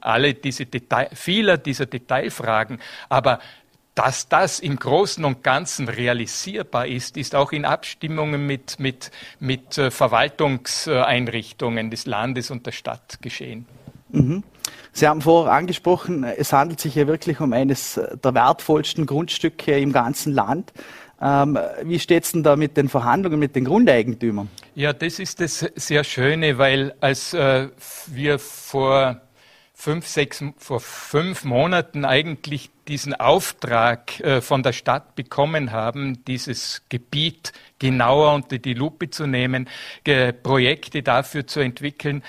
alle 0.00 0.34
diese 0.34 0.66
Detail, 0.66 1.08
vieler 1.12 1.58
dieser 1.58 1.86
Detailfragen. 1.86 2.78
Aber 3.08 3.40
dass 3.94 4.28
das 4.28 4.58
im 4.58 4.76
Großen 4.76 5.24
und 5.24 5.42
Ganzen 5.42 5.88
realisierbar 5.88 6.86
ist, 6.86 7.16
ist 7.16 7.34
auch 7.34 7.52
in 7.52 7.64
Abstimmungen 7.64 8.46
mit, 8.46 8.80
mit, 8.80 9.10
mit 9.38 9.76
äh, 9.76 9.90
Verwaltungseinrichtungen 9.90 11.90
des 11.90 12.06
Landes 12.06 12.50
und 12.50 12.66
der 12.66 12.72
Stadt 12.72 13.20
geschehen. 13.20 13.66
Mhm. 14.10 14.44
Sie 14.92 15.08
haben 15.08 15.22
vorher 15.22 15.52
angesprochen, 15.52 16.24
es 16.24 16.52
handelt 16.52 16.80
sich 16.80 16.94
ja 16.94 17.06
wirklich 17.06 17.40
um 17.40 17.52
eines 17.52 18.00
der 18.22 18.34
wertvollsten 18.34 19.06
Grundstücke 19.06 19.78
im 19.78 19.92
ganzen 19.92 20.32
Land. 20.32 20.72
Ähm, 21.20 21.58
wie 21.84 21.98
steht 21.98 22.24
es 22.24 22.32
denn 22.32 22.42
da 22.42 22.56
mit 22.56 22.76
den 22.76 22.88
Verhandlungen 22.88 23.38
mit 23.38 23.56
den 23.56 23.64
Grundeigentümern? 23.64 24.48
Ja, 24.74 24.92
das 24.92 25.18
ist 25.18 25.40
das 25.40 25.60
sehr 25.76 26.04
Schöne, 26.04 26.58
weil 26.58 26.94
als 27.00 27.32
äh, 27.32 27.68
wir 28.08 28.38
vor 28.38 29.20
fünf, 29.82 30.06
sechs, 30.06 30.44
vor 30.58 30.78
fünf 30.78 31.42
Monaten 31.42 32.04
eigentlich 32.04 32.70
diesen 32.86 33.14
Auftrag 33.14 34.20
äh, 34.20 34.40
von 34.40 34.62
der 34.62 34.72
Stadt 34.72 35.16
bekommen 35.16 35.72
haben, 35.72 36.24
dieses 36.24 36.82
Gebiet 36.88 37.52
genauer 37.80 38.32
unter 38.32 38.58
die 38.58 38.74
Lupe 38.74 39.10
zu 39.10 39.26
nehmen, 39.26 39.68
Projekte 40.44 41.02
dafür 41.02 41.48
zu 41.48 41.58
entwickeln, 41.58 42.22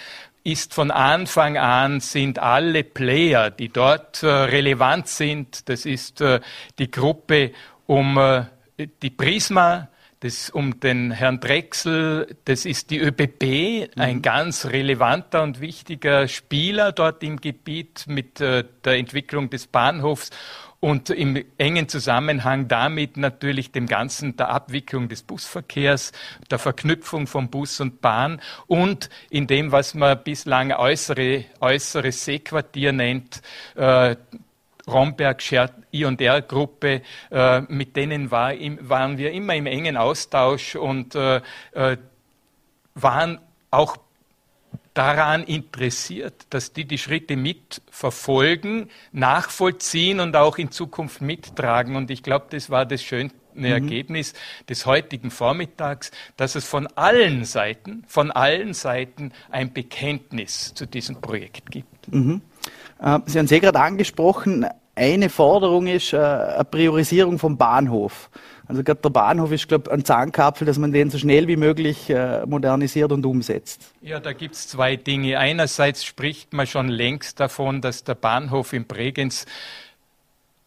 ist 0.44 0.74
von 0.74 0.90
Anfang 0.90 1.60
an, 1.60 2.00
sind 2.00 2.40
alle 2.40 2.84
Player, 2.84 3.52
die 3.52 3.70
dort 3.70 4.24
äh, 4.24 4.28
relevant 4.28 5.08
sind, 5.08 5.70
das 5.70 5.86
ist 5.86 6.22
äh, 6.22 6.40
die 6.80 6.90
Gruppe 6.90 7.52
um 7.86 8.48
die 8.78 9.10
Prisma, 9.12 9.90
das 10.24 10.50
um 10.50 10.80
den 10.80 11.12
Herrn 11.12 11.42
Drechsel, 11.42 12.38
das 12.46 12.66
ist 12.66 12.92
die 12.92 13.00
ÖBB, 13.00 13.90
ein 13.98 14.18
mhm. 14.18 14.22
ganz 14.22 14.68
relevanter 14.68 15.44
und 15.44 15.60
wichtiger 15.60 16.30
Spieler 16.30 16.94
dort 16.94 17.24
im 17.24 17.42
Gebiet 17.42 18.06
mit 18.08 18.40
äh, 18.40 18.64
der 18.86 18.94
Entwicklung 18.94 19.50
des 19.50 19.68
Bahnhofs 19.68 20.30
und 20.80 21.10
im 21.10 21.44
engen 21.58 21.90
Zusammenhang 21.90 22.70
damit 22.70 23.18
natürlich 23.18 23.74
dem 23.74 23.86
Ganzen 23.86 24.38
der 24.38 24.48
Abwicklung 24.50 25.10
des 25.10 25.24
Busverkehrs, 25.24 26.14
der 26.50 26.60
Verknüpfung 26.60 27.28
von 27.28 27.50
Bus 27.50 27.82
und 27.82 28.00
Bahn 28.00 28.42
und 28.68 29.10
in 29.30 29.48
dem, 29.48 29.74
was 29.74 29.94
man 29.94 30.24
bislang 30.24 30.72
äußere, 30.72 31.44
äußeres 31.60 32.24
Seequartier 32.24 32.94
nennt, 32.94 33.42
äh, 33.76 34.16
Romberg, 34.88 35.42
I&R-Gruppe, 35.92 37.02
äh, 37.32 37.62
mit 37.62 37.96
denen 37.96 38.32
war, 38.32 38.54
im, 38.54 38.78
waren 38.82 39.18
wir 39.18 39.32
immer 39.32 39.56
im 39.56 39.66
engen 39.66 39.98
Austausch 39.98 40.76
und 40.76 41.16
äh, 41.16 41.42
äh 41.74 41.98
waren 42.96 43.40
auch 43.72 43.98
daran 44.94 45.44
interessiert, 45.44 46.46
dass 46.52 46.74
die 46.74 46.86
die 46.86 46.98
Schritte 46.98 47.36
mitverfolgen, 47.36 48.90
nachvollziehen 49.12 50.20
und 50.20 50.36
auch 50.36 50.58
in 50.58 50.72
Zukunft 50.72 51.22
mittragen. 51.22 51.96
Und 51.96 52.12
ich 52.12 52.22
glaube, 52.22 52.46
das 52.52 52.70
war 52.70 52.86
das 52.86 53.02
schönste 53.02 53.38
mhm. 53.56 53.66
Ergebnis 53.66 54.34
des 54.70 54.86
heutigen 54.86 55.32
Vormittags, 55.32 56.12
dass 56.38 56.56
es 56.56 56.66
von 56.66 56.88
allen 56.88 57.46
Seiten, 57.46 58.04
von 58.08 58.32
allen 58.32 58.74
Seiten 58.74 59.32
ein 59.50 59.74
Bekenntnis 59.74 60.74
zu 60.74 60.86
diesem 60.86 61.22
Projekt 61.22 61.72
gibt. 61.72 62.14
Mhm. 62.14 62.42
Äh, 63.00 63.20
Sie 63.26 63.38
haben 63.38 63.46
es 63.46 63.52
ja 63.52 63.60
gerade 63.60 63.80
angesprochen, 63.80 64.66
eine 64.96 65.30
Forderung 65.30 65.88
ist 65.88 66.14
äh, 66.14 66.18
eine 66.18 66.66
Priorisierung 66.66 67.40
vom 67.40 67.58
Bahnhof. 67.58 68.30
Also 68.68 68.84
gerade 68.84 69.02
der 69.02 69.10
Bahnhof 69.10 69.52
ist, 69.52 69.68
glaube 69.68 69.86
ich, 69.88 69.94
ein 69.94 70.06
Zahnkapfel, 70.06 70.66
dass 70.66 70.78
man 70.78 70.92
den 70.92 71.10
so 71.10 71.18
schnell 71.18 71.48
wie 71.48 71.58
möglich 71.58 72.10
äh, 72.10 72.46
modernisiert 72.46 73.12
und 73.12 73.26
umsetzt. 73.26 73.94
Ja, 74.02 74.20
da 74.20 74.34
gibt 74.34 74.56
es 74.56 74.68
zwei 74.68 74.96
Dinge. 74.96 75.38
Einerseits 75.40 76.06
spricht 76.06 76.54
man 76.54 76.68
schon 76.68 76.88
längst 76.88 77.40
davon, 77.40 77.82
dass 77.82 78.04
der 78.04 78.16
Bahnhof 78.16 78.72
in 78.74 78.86
Bregenz 78.86 79.46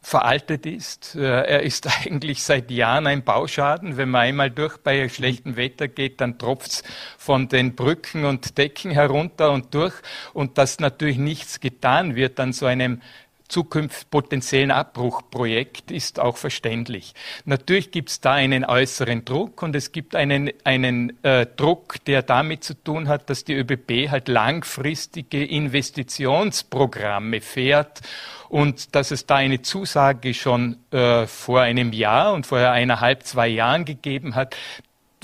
veraltet 0.06 0.66
ist. 0.66 1.16
Äh, 1.16 1.22
er 1.22 1.62
ist 1.64 1.88
eigentlich 2.04 2.44
seit 2.44 2.70
Jahren 2.70 3.08
ein 3.08 3.24
Bauschaden. 3.24 3.96
Wenn 3.96 4.08
man 4.08 4.20
einmal 4.20 4.52
durch 4.52 4.76
bei 4.76 5.08
schlechtem 5.08 5.56
Wetter 5.56 5.88
geht, 5.88 6.20
dann 6.20 6.38
tropft's 6.38 6.84
von 7.18 7.48
den 7.48 7.74
Brücken 7.74 8.24
und 8.24 8.56
Decken 8.56 8.92
herunter 8.92 9.50
und 9.50 9.74
durch. 9.74 9.94
Und 10.32 10.58
dass 10.58 10.78
natürlich 10.78 11.18
nichts 11.18 11.58
getan 11.58 12.14
wird 12.14 12.38
an 12.38 12.52
so 12.52 12.66
einem 12.66 13.02
zukünftig 13.48 14.10
potenziellen 14.10 14.70
Abbruchprojekt 14.70 15.90
ist 15.90 16.20
auch 16.20 16.36
verständlich. 16.36 17.14
Natürlich 17.44 17.90
gibt 17.90 18.10
es 18.10 18.20
da 18.20 18.32
einen 18.32 18.64
äußeren 18.64 19.24
Druck 19.24 19.62
und 19.62 19.76
es 19.76 19.92
gibt 19.92 20.14
einen, 20.14 20.50
einen 20.64 21.22
äh, 21.24 21.46
Druck, 21.46 22.04
der 22.04 22.22
damit 22.22 22.64
zu 22.64 22.74
tun 22.74 23.08
hat, 23.08 23.30
dass 23.30 23.44
die 23.44 23.54
ÖBB 23.54 24.10
halt 24.10 24.28
langfristige 24.28 25.44
Investitionsprogramme 25.44 27.40
fährt 27.40 28.00
und 28.48 28.94
dass 28.94 29.10
es 29.10 29.26
da 29.26 29.36
eine 29.36 29.62
Zusage 29.62 30.34
schon 30.34 30.76
äh, 30.90 31.26
vor 31.26 31.60
einem 31.60 31.92
Jahr 31.92 32.32
und 32.32 32.46
vor 32.46 32.58
eineinhalb, 32.58 33.24
zwei 33.24 33.48
Jahren 33.48 33.84
gegeben 33.84 34.34
hat, 34.34 34.56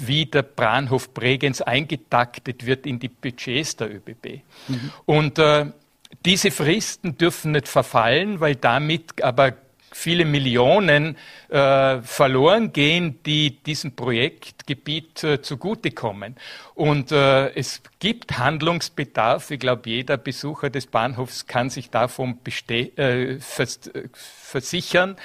wie 0.00 0.26
der 0.26 0.43
Bahnhof 0.43 1.14
Bregenz 1.14 1.61
eingetaktet 1.61 2.67
wird 2.67 2.87
in 2.87 2.99
die 2.99 3.09
Budgets 3.09 3.76
der 3.76 3.95
ÖBB. 3.95 4.43
Mhm. 4.69 4.93
Und 5.05 5.38
äh, 5.38 5.67
diese 6.25 6.50
Fristen 6.50 7.19
dürfen 7.19 7.52
nicht 7.52 7.69
verfallen, 7.69 8.41
weil 8.41 8.57
damit 8.57 9.23
aber 9.23 9.55
viele 9.95 10.25
Millionen 10.25 11.17
äh, 11.49 12.00
verloren 12.00 12.73
gehen, 12.73 13.23
die 13.25 13.62
diesem 13.62 13.95
Projektgebiet 13.95 15.23
äh, 15.23 15.43
zugutekommen. 15.43 16.37
Und 16.75 17.12
äh, 17.12 17.50
es 17.55 17.83
gibt 17.99 18.38
Handlungsbedarf. 18.38 19.50
Ich 19.50 19.61
glaube, 19.61 19.88
jeder 19.91 20.17
Besucher 20.17 20.71
des 20.71 20.87
Bahnhofs 20.87 21.47
kann 21.47 21.71
sich 21.71 21.91
davon 21.91 22.38
äh, 22.69 23.38
vers 23.38 23.81
versichern. 24.12 25.17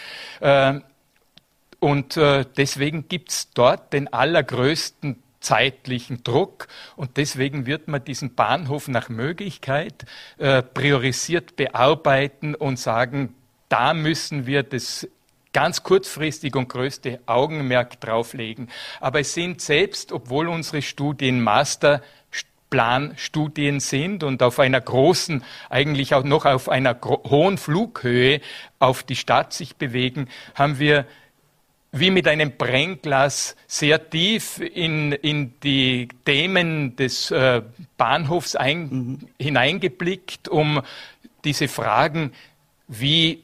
Äh, 0.41 0.81
und 1.79 2.17
äh, 2.17 2.43
deswegen 2.57 3.07
gibt 3.07 3.31
es 3.31 3.51
dort 3.53 3.93
den 3.93 4.11
allergrößten 4.11 5.23
zeitlichen 5.47 6.23
Druck 6.23 6.67
und 6.97 7.15
deswegen 7.15 7.65
wird 7.65 7.87
man 7.87 8.03
diesen 8.03 8.35
Bahnhof 8.35 8.89
nach 8.89 9.07
Möglichkeit 9.07 10.05
äh, 10.37 10.61
priorisiert 10.61 11.55
bearbeiten 11.55 12.53
und 12.53 12.77
sagen, 12.77 13.33
da 13.69 13.93
müssen 13.93 14.45
wir 14.45 14.63
das 14.63 15.07
ganz 15.53 15.83
kurzfristig 15.83 16.53
und 16.57 16.67
größte 16.67 17.21
Augenmerk 17.27 18.01
drauflegen. 18.01 18.67
Aber 18.99 19.21
es 19.21 19.33
sind 19.33 19.61
selbst, 19.61 20.11
obwohl 20.11 20.49
unsere 20.49 20.81
Studien 20.81 21.41
Master 21.41 22.01
Planstudien 22.69 23.79
sind 23.79 24.25
und 24.25 24.43
auf 24.43 24.59
einer 24.59 24.81
großen, 24.81 25.45
eigentlich 25.69 26.13
auch 26.13 26.25
noch 26.25 26.43
auf 26.43 26.67
einer 26.67 26.99
hohen 27.01 27.57
Flughöhe 27.57 28.41
auf 28.79 29.03
die 29.03 29.15
Stadt 29.15 29.53
sich 29.53 29.77
bewegen, 29.77 30.27
haben 30.53 30.77
wir 30.77 31.05
wie 31.99 32.11
mit 32.11 32.27
einem 32.27 32.51
Brennglas 32.57 33.55
sehr 33.67 34.09
tief 34.09 34.59
in, 34.59 35.11
in 35.11 35.53
die 35.61 36.07
Themen 36.25 36.95
des 36.95 37.31
äh, 37.31 37.61
Bahnhofs 37.97 38.55
ein, 38.55 38.79
mhm. 38.89 39.19
hineingeblickt, 39.39 40.49
um 40.49 40.81
diese 41.43 41.67
Fragen, 41.67 42.33
wie 42.87 43.43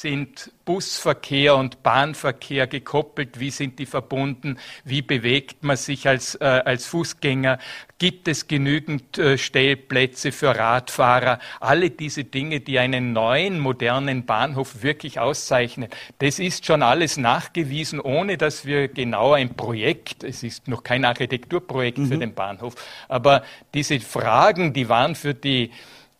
sind 0.00 0.52
Busverkehr 0.64 1.56
und 1.56 1.82
Bahnverkehr 1.82 2.66
gekoppelt? 2.66 3.40
Wie 3.40 3.50
sind 3.50 3.78
die 3.78 3.86
verbunden? 3.86 4.58
Wie 4.84 5.00
bewegt 5.00 5.62
man 5.62 5.76
sich 5.76 6.06
als, 6.08 6.34
äh, 6.36 6.44
als 6.44 6.86
Fußgänger? 6.86 7.58
Gibt 7.98 8.28
es 8.28 8.46
genügend 8.46 9.16
äh, 9.16 9.38
Stellplätze 9.38 10.32
für 10.32 10.54
Radfahrer? 10.54 11.38
Alle 11.60 11.90
diese 11.90 12.24
Dinge, 12.24 12.60
die 12.60 12.78
einen 12.78 13.12
neuen, 13.12 13.58
modernen 13.58 14.26
Bahnhof 14.26 14.82
wirklich 14.82 15.18
auszeichnen. 15.18 15.88
Das 16.18 16.38
ist 16.38 16.66
schon 16.66 16.82
alles 16.82 17.16
nachgewiesen, 17.16 18.00
ohne 18.00 18.36
dass 18.36 18.66
wir 18.66 18.88
genau 18.88 19.32
ein 19.32 19.54
Projekt, 19.54 20.24
es 20.24 20.42
ist 20.42 20.68
noch 20.68 20.82
kein 20.82 21.04
Architekturprojekt 21.04 21.98
mhm. 21.98 22.08
für 22.08 22.18
den 22.18 22.34
Bahnhof, 22.34 22.74
aber 23.08 23.42
diese 23.72 24.00
Fragen, 24.00 24.72
die 24.72 24.88
waren 24.88 25.14
für 25.14 25.32
die 25.32 25.70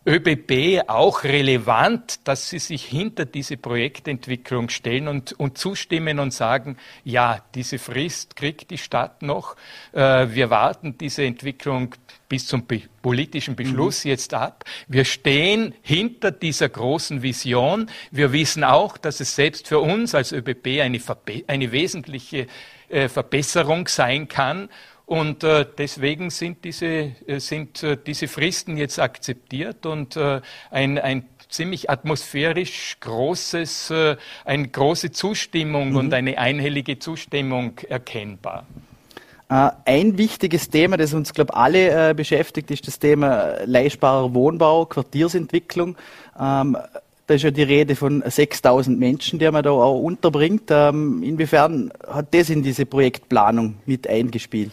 ÖBB 0.06 0.88
auch 0.88 1.25
relevant, 1.25 2.20
dass 2.28 2.48
sie 2.48 2.60
sich 2.60 2.84
hinter 2.84 3.25
diese 3.25 3.56
Projektentwicklung 3.56 4.68
stellen 4.68 5.08
und, 5.08 5.32
und 5.32 5.58
zustimmen 5.58 6.20
und 6.20 6.32
sagen, 6.32 6.76
ja, 7.02 7.42
diese 7.56 7.78
Frist 7.78 8.36
kriegt 8.36 8.70
die 8.70 8.78
Stadt 8.78 9.22
noch. 9.22 9.56
Äh, 9.92 10.28
wir 10.30 10.50
warten 10.50 10.96
diese 10.96 11.25
Entwicklung 11.25 11.94
bis 12.28 12.46
zum 12.46 12.66
politischen 13.02 13.56
Beschluss 13.56 14.04
mhm. 14.04 14.10
jetzt 14.10 14.32
ab. 14.32 14.64
Wir 14.86 15.04
stehen 15.04 15.75
hinter 15.82 16.30
dieser 16.30 16.68
großen 16.68 17.22
Vision. 17.22 17.90
Wir 18.12 18.32
wissen 18.32 18.62
auch, 18.62 18.98
dass 18.98 19.18
es 19.20 19.34
selbst 19.34 19.66
für 19.66 19.80
uns 19.80 20.14
als 20.14 20.32
ÖBB 20.32 20.80
eine, 20.80 21.00
eine 21.48 21.72
wesentliche 21.72 22.46
äh, 22.88 23.08
Verbesserung 23.08 23.88
sein 23.88 24.28
kann. 24.28 24.68
Und 25.06 25.44
äh, 25.44 25.64
deswegen 25.78 26.30
sind 26.30 26.64
diese, 26.64 27.12
äh, 27.26 27.38
sind 27.38 27.80
äh, 27.84 27.96
diese 27.96 28.26
Fristen 28.26 28.76
jetzt 28.76 28.98
akzeptiert 28.98 29.86
und 29.86 30.18
ein, 30.70 30.98
ein 30.98 31.25
ziemlich 31.48 31.88
atmosphärisch 31.88 32.96
großes, 33.00 33.92
eine 34.44 34.68
große 34.68 35.12
Zustimmung 35.12 35.90
mhm. 35.90 35.96
und 35.96 36.14
eine 36.14 36.38
einhellige 36.38 36.98
Zustimmung 36.98 37.78
erkennbar. 37.88 38.66
Ein 39.48 40.18
wichtiges 40.18 40.70
Thema, 40.70 40.96
das 40.96 41.14
uns, 41.14 41.32
glaube 41.32 41.52
ich, 41.52 41.56
alle 41.56 42.14
beschäftigt, 42.14 42.68
ist 42.72 42.88
das 42.88 42.98
Thema 42.98 43.64
leistbarer 43.64 44.34
Wohnbau, 44.34 44.86
Quartiersentwicklung. 44.86 45.96
Da 47.26 47.35
ist 47.35 47.42
ja 47.42 47.50
die 47.50 47.64
Rede 47.64 47.97
von 47.97 48.23
6000 48.25 48.99
Menschen, 48.99 49.38
die 49.38 49.50
man 49.50 49.64
da 49.64 49.71
auch 49.71 50.00
unterbringt. 50.00 50.71
Ähm, 50.71 51.23
inwiefern 51.25 51.92
hat 52.06 52.33
das 52.33 52.50
in 52.50 52.62
diese 52.62 52.87
Projektplanung 52.87 53.76
mit 53.85 54.09
eingespielt? 54.09 54.71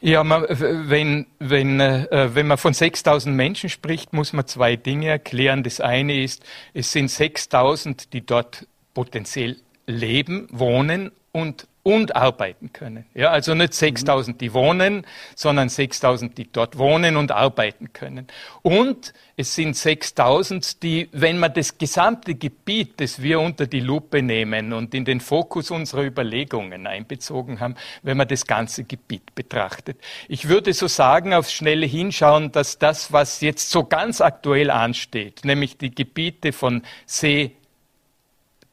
Ja, 0.00 0.24
man, 0.24 0.46
wenn, 0.48 1.26
wenn, 1.38 1.78
äh, 1.78 2.30
wenn 2.34 2.48
man 2.48 2.58
von 2.58 2.74
6000 2.74 3.36
Menschen 3.36 3.70
spricht, 3.70 4.12
muss 4.12 4.32
man 4.32 4.48
zwei 4.48 4.74
Dinge 4.74 5.06
erklären. 5.06 5.62
Das 5.62 5.80
eine 5.80 6.20
ist, 6.24 6.44
es 6.74 6.90
sind 6.90 7.08
6000, 7.08 8.12
die 8.12 8.26
dort 8.26 8.66
potenziell 8.94 9.58
leben, 9.86 10.48
wohnen 10.50 11.12
und 11.30 11.68
und 11.82 12.14
arbeiten 12.14 12.72
können. 12.72 13.06
Ja, 13.14 13.30
also 13.30 13.54
nicht 13.54 13.74
6000, 13.74 14.40
die 14.40 14.54
wohnen, 14.54 15.04
sondern 15.34 15.68
6000, 15.68 16.38
die 16.38 16.50
dort 16.50 16.78
wohnen 16.78 17.16
und 17.16 17.32
arbeiten 17.32 17.92
können. 17.92 18.28
Und 18.62 19.12
es 19.36 19.54
sind 19.56 19.76
6000, 19.76 20.82
die, 20.82 21.08
wenn 21.12 21.38
man 21.38 21.52
das 21.52 21.78
gesamte 21.78 22.36
Gebiet, 22.36 23.00
das 23.00 23.20
wir 23.20 23.40
unter 23.40 23.66
die 23.66 23.80
Lupe 23.80 24.22
nehmen 24.22 24.72
und 24.72 24.94
in 24.94 25.04
den 25.04 25.20
Fokus 25.20 25.72
unserer 25.72 26.04
Überlegungen 26.04 26.86
einbezogen 26.86 27.58
haben, 27.58 27.74
wenn 28.02 28.16
man 28.16 28.28
das 28.28 28.46
ganze 28.46 28.84
Gebiet 28.84 29.34
betrachtet. 29.34 29.98
Ich 30.28 30.48
würde 30.48 30.72
so 30.74 30.86
sagen, 30.86 31.34
aufs 31.34 31.52
schnelle 31.52 31.86
Hinschauen, 31.86 32.52
dass 32.52 32.78
das, 32.78 33.12
was 33.12 33.40
jetzt 33.40 33.70
so 33.70 33.84
ganz 33.84 34.20
aktuell 34.20 34.70
ansteht, 34.70 35.44
nämlich 35.44 35.78
die 35.78 35.92
Gebiete 35.92 36.52
von 36.52 36.82
See, 37.06 37.56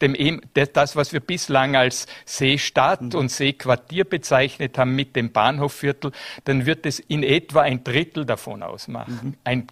dem, 0.01 0.41
das, 0.53 0.95
was 0.95 1.13
wir 1.13 1.19
bislang 1.19 1.75
als 1.75 2.07
Seestadt 2.25 3.01
mhm. 3.01 3.19
und 3.19 3.31
Seequartier 3.31 4.05
bezeichnet 4.05 4.77
haben 4.77 4.95
mit 4.95 5.15
dem 5.15 5.31
Bahnhofviertel, 5.31 6.11
dann 6.45 6.65
wird 6.65 6.85
es 6.85 6.99
in 6.99 7.23
etwa 7.23 7.61
ein 7.61 7.83
Drittel 7.83 8.25
davon 8.25 8.63
ausmachen. 8.63 9.19
Mhm. 9.21 9.33
Ein, 9.43 9.67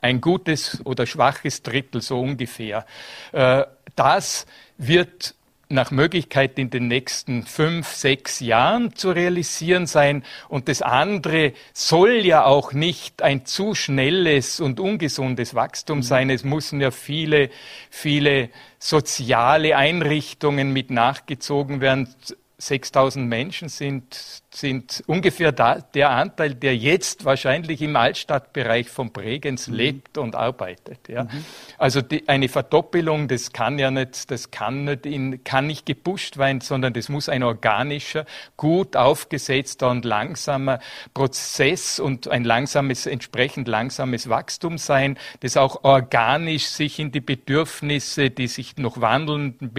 ein 0.00 0.20
gutes 0.20 0.80
oder 0.84 1.06
schwaches 1.06 1.62
Drittel, 1.62 2.00
so 2.00 2.20
ungefähr. 2.20 2.86
Äh, 3.32 3.64
das 3.94 4.46
wird 4.78 5.34
nach 5.68 5.90
Möglichkeit 5.90 6.58
in 6.58 6.70
den 6.70 6.88
nächsten 6.88 7.42
fünf, 7.42 7.88
sechs 7.88 8.40
Jahren 8.40 8.94
zu 8.94 9.10
realisieren 9.10 9.86
sein. 9.86 10.22
Und 10.48 10.68
das 10.68 10.82
andere 10.82 11.52
soll 11.72 12.24
ja 12.24 12.44
auch 12.44 12.72
nicht 12.72 13.22
ein 13.22 13.46
zu 13.46 13.74
schnelles 13.74 14.60
und 14.60 14.78
ungesundes 14.78 15.54
Wachstum 15.54 16.02
sein. 16.02 16.30
Es 16.30 16.44
müssen 16.44 16.80
ja 16.80 16.90
viele, 16.90 17.50
viele 17.90 18.50
soziale 18.78 19.76
Einrichtungen 19.76 20.72
mit 20.72 20.90
nachgezogen 20.90 21.80
werden. 21.80 22.14
6000 22.58 23.28
Menschen 23.28 23.68
sind, 23.68 24.16
sind 24.50 25.04
ungefähr 25.06 25.52
da, 25.52 25.80
der 25.80 26.10
Anteil, 26.10 26.54
der 26.54 26.74
jetzt 26.74 27.26
wahrscheinlich 27.26 27.82
im 27.82 27.96
Altstadtbereich 27.96 28.88
von 28.88 29.12
Bregenz 29.12 29.68
mhm. 29.68 29.74
lebt 29.74 30.18
und 30.18 30.34
arbeitet. 30.34 31.06
Ja. 31.08 31.24
Mhm. 31.24 31.44
Also 31.76 32.00
die, 32.00 32.26
eine 32.30 32.48
Verdoppelung, 32.48 33.28
das 33.28 33.52
kann 33.52 33.78
ja 33.78 33.90
nicht, 33.90 34.30
das 34.30 34.50
kann 34.50 34.84
nicht, 34.84 35.04
in, 35.04 35.44
kann 35.44 35.66
nicht 35.66 35.84
gepusht 35.84 36.38
werden, 36.38 36.62
sondern 36.62 36.94
das 36.94 37.10
muss 37.10 37.28
ein 37.28 37.42
organischer, 37.42 38.24
gut 38.56 38.96
aufgesetzter 38.96 39.90
und 39.90 40.06
langsamer 40.06 40.80
Prozess 41.12 42.00
und 42.00 42.28
ein 42.28 42.44
langsames, 42.44 43.04
entsprechend 43.04 43.68
langsames 43.68 44.30
Wachstum 44.30 44.78
sein, 44.78 45.18
das 45.40 45.58
auch 45.58 45.84
organisch 45.84 46.68
sich 46.68 46.98
in 47.00 47.12
die 47.12 47.20
Bedürfnisse, 47.20 48.30
die 48.30 48.48
sich 48.48 48.78
noch 48.78 49.02
wandelnden 49.02 49.74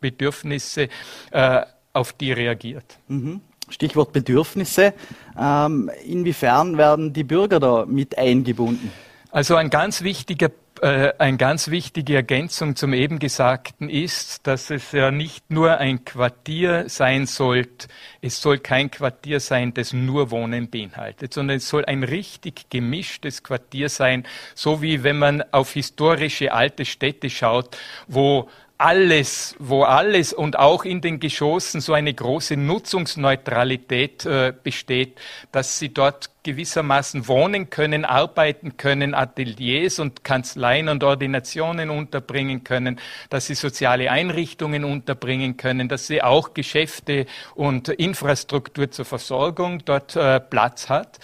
Bedürfnisse 0.00 0.88
äh, 1.30 1.62
auf 1.92 2.12
die 2.12 2.32
reagiert. 2.32 2.98
Mhm. 3.08 3.40
Stichwort 3.68 4.12
Bedürfnisse. 4.12 4.92
Ähm, 5.38 5.90
inwiefern 6.04 6.76
werden 6.76 7.12
die 7.12 7.24
Bürger 7.24 7.60
da 7.60 7.86
mit 7.86 8.18
eingebunden? 8.18 8.90
Also 9.30 9.56
ein 9.56 9.70
ganz 9.70 10.02
wichtiger 10.02 10.50
äh, 10.82 11.12
eine 11.18 11.36
ganz 11.36 11.70
wichtige 11.70 12.16
Ergänzung 12.16 12.74
zum 12.74 12.92
eben 12.92 13.20
Gesagten 13.20 13.88
ist, 13.88 14.48
dass 14.48 14.68
es 14.68 14.90
ja 14.90 15.12
nicht 15.12 15.48
nur 15.48 15.78
ein 15.78 16.04
Quartier 16.04 16.88
sein 16.88 17.26
sollte, 17.26 17.86
es 18.20 18.42
soll 18.42 18.58
kein 18.58 18.90
Quartier 18.90 19.38
sein, 19.38 19.72
das 19.74 19.92
nur 19.92 20.32
Wohnen 20.32 20.70
beinhaltet, 20.70 21.34
sondern 21.34 21.58
es 21.58 21.68
soll 21.68 21.84
ein 21.84 22.02
richtig 22.02 22.68
gemischtes 22.68 23.44
Quartier 23.44 23.88
sein, 23.88 24.26
so 24.56 24.82
wie 24.82 25.04
wenn 25.04 25.18
man 25.18 25.44
auf 25.52 25.72
historische 25.72 26.52
alte 26.52 26.84
Städte 26.84 27.30
schaut, 27.30 27.76
wo 28.08 28.48
alles, 28.82 29.54
wo 29.60 29.84
alles 29.84 30.32
und 30.32 30.58
auch 30.58 30.84
in 30.84 31.00
den 31.00 31.20
Geschossen 31.20 31.80
so 31.80 31.92
eine 31.92 32.12
große 32.12 32.56
Nutzungsneutralität 32.56 34.26
äh, 34.26 34.52
besteht, 34.60 35.20
dass 35.52 35.78
sie 35.78 35.94
dort 35.94 36.30
gewissermaßen 36.42 37.28
wohnen 37.28 37.70
können, 37.70 38.04
arbeiten 38.04 38.76
können, 38.76 39.14
Ateliers 39.14 40.00
und 40.00 40.24
Kanzleien 40.24 40.88
und 40.88 41.04
Ordinationen 41.04 41.90
unterbringen 41.90 42.64
können, 42.64 42.98
dass 43.30 43.46
sie 43.46 43.54
soziale 43.54 44.10
Einrichtungen 44.10 44.82
unterbringen 44.82 45.56
können, 45.56 45.88
dass 45.88 46.08
sie 46.08 46.20
auch 46.20 46.52
Geschäfte 46.52 47.26
und 47.54 47.88
Infrastruktur 47.88 48.90
zur 48.90 49.04
Versorgung 49.04 49.84
dort 49.84 50.16
äh, 50.16 50.40
Platz 50.40 50.88
hat. 50.88 51.20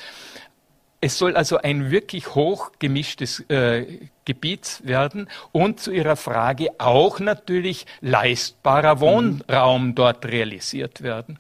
Es 1.00 1.19
soll 1.19 1.37
also 1.37 1.59
ein 1.59 1.91
wirklich 1.91 2.37
hoch 2.37 2.71
gemischtes 2.79 3.41
äh, 3.49 4.09
Gebiet 4.29 4.83
werden 4.85 5.29
und 5.51 5.81
zu 5.81 5.91
Ihrer 5.91 6.17
Frage 6.17 6.69
auch 6.79 7.19
natürlich 7.19 7.87
leistbarer 8.03 8.97
mhm. 8.97 9.01
Wohnraum 9.01 9.95
dort 9.95 10.27
realisiert 10.27 11.03
werden. 11.03 11.38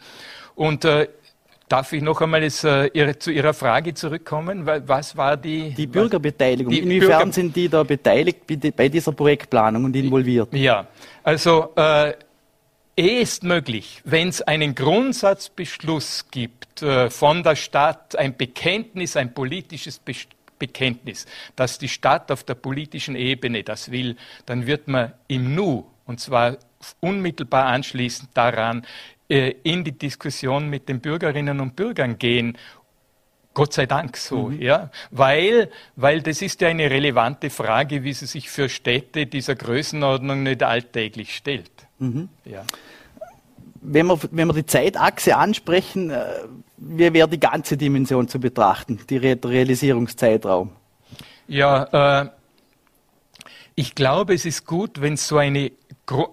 Und 0.54 0.84
äh, 0.84 1.08
Darf 1.68 1.92
ich 1.92 2.02
noch 2.02 2.22
einmal 2.22 2.42
jetzt, 2.42 2.64
äh, 2.64 2.86
ihre, 2.94 3.18
zu 3.18 3.30
Ihrer 3.30 3.52
Frage 3.52 3.92
zurückkommen? 3.92 4.64
Was 4.64 5.16
war 5.18 5.36
die... 5.36 5.74
Die 5.74 5.86
Bürgerbeteiligung. 5.86 6.72
Die 6.72 6.78
Inwiefern 6.78 7.18
Bürger 7.18 7.32
sind 7.32 7.54
die 7.54 7.68
da 7.68 7.82
beteiligt 7.82 8.40
bei 8.74 8.88
dieser 8.88 9.12
Projektplanung 9.12 9.84
und 9.84 9.94
involviert? 9.94 10.48
Ja, 10.54 10.86
also 11.22 11.74
äh, 11.76 12.14
eh 12.96 13.20
ist 13.20 13.44
möglich, 13.44 14.00
wenn 14.04 14.28
es 14.28 14.40
einen 14.40 14.74
Grundsatzbeschluss 14.74 16.26
gibt 16.30 16.80
äh, 16.80 17.10
von 17.10 17.42
der 17.42 17.54
Stadt, 17.54 18.16
ein 18.16 18.34
Bekenntnis, 18.34 19.16
ein 19.16 19.34
politisches 19.34 19.98
Bekenntnis, 20.58 21.26
dass 21.56 21.78
die 21.78 21.88
Stadt 21.88 22.30
auf 22.30 22.44
der 22.44 22.54
politischen 22.54 23.16
Ebene 23.16 23.62
das 23.62 23.90
will, 23.90 24.16
dann 24.46 24.66
wird 24.66 24.88
man 24.88 25.12
im 25.28 25.54
Nu, 25.54 25.86
und 26.06 26.20
zwar 26.20 26.56
unmittelbar 27.00 27.66
anschließend 27.66 28.30
daran, 28.34 28.86
äh, 29.28 29.54
in 29.62 29.84
die 29.84 29.92
Diskussion 29.92 30.70
mit 30.70 30.88
den 30.88 31.00
Bürgerinnen 31.00 31.60
und 31.60 31.76
Bürgern 31.76 32.18
gehen 32.18 32.56
Gott 33.58 33.72
sei 33.72 33.86
Dank 33.86 34.16
so, 34.16 34.50
mhm. 34.50 34.62
ja, 34.62 34.88
weil, 35.10 35.68
weil 35.96 36.22
das 36.22 36.42
ist 36.42 36.60
ja 36.60 36.68
eine 36.68 36.90
relevante 36.90 37.50
Frage, 37.50 38.04
wie 38.04 38.12
sie 38.12 38.26
sich 38.26 38.48
für 38.48 38.68
Städte 38.68 39.26
dieser 39.26 39.56
Größenordnung 39.56 40.44
nicht 40.44 40.62
alltäglich 40.62 41.34
stellt. 41.34 41.72
Mhm. 41.98 42.28
Ja. 42.44 42.64
Wenn 43.80 44.06
wir, 44.06 44.18
wenn 44.30 44.48
wir 44.48 44.54
die 44.54 44.66
Zeitachse 44.66 45.36
ansprechen, 45.36 46.10
äh, 46.10 46.24
wie 46.76 47.12
wäre 47.12 47.28
die 47.28 47.40
ganze 47.40 47.76
Dimension 47.76 48.28
zu 48.28 48.40
betrachten, 48.40 49.00
die 49.08 49.16
Re 49.16 49.38
Realisierungszeitraum? 49.42 50.70
Ja, 51.46 52.22
äh, 52.22 52.28
ich 53.74 53.94
glaube, 53.94 54.34
es 54.34 54.44
ist 54.44 54.66
gut, 54.66 55.00
wenn 55.00 55.14
es 55.14 55.28
so 55.28 55.38
eine, 55.38 55.70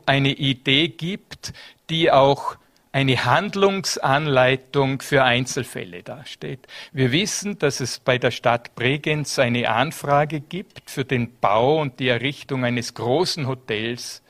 eine 0.06 0.32
Idee 0.32 0.88
gibt, 0.88 1.54
die 1.90 2.12
auch 2.12 2.58
eine 2.92 3.26
Handlungsanleitung 3.26 5.02
für 5.02 5.24
Einzelfälle 5.24 6.02
dasteht. 6.02 6.66
Wir 6.94 7.12
wissen, 7.12 7.60
dass 7.60 7.82
es 7.82 8.00
bei 8.00 8.18
der 8.18 8.32
Stadt 8.32 8.74
Bregenz 8.76 9.38
eine 9.38 9.70
Anfrage 9.70 10.40
gibt 10.40 10.90
für 10.90 11.04
den 11.04 11.38
Bau 11.42 11.82
und 11.82 12.00
die 12.00 12.08
Errichtung 12.08 12.64
eines 12.64 12.94
großen 12.94 13.48
Hotels 13.48 14.24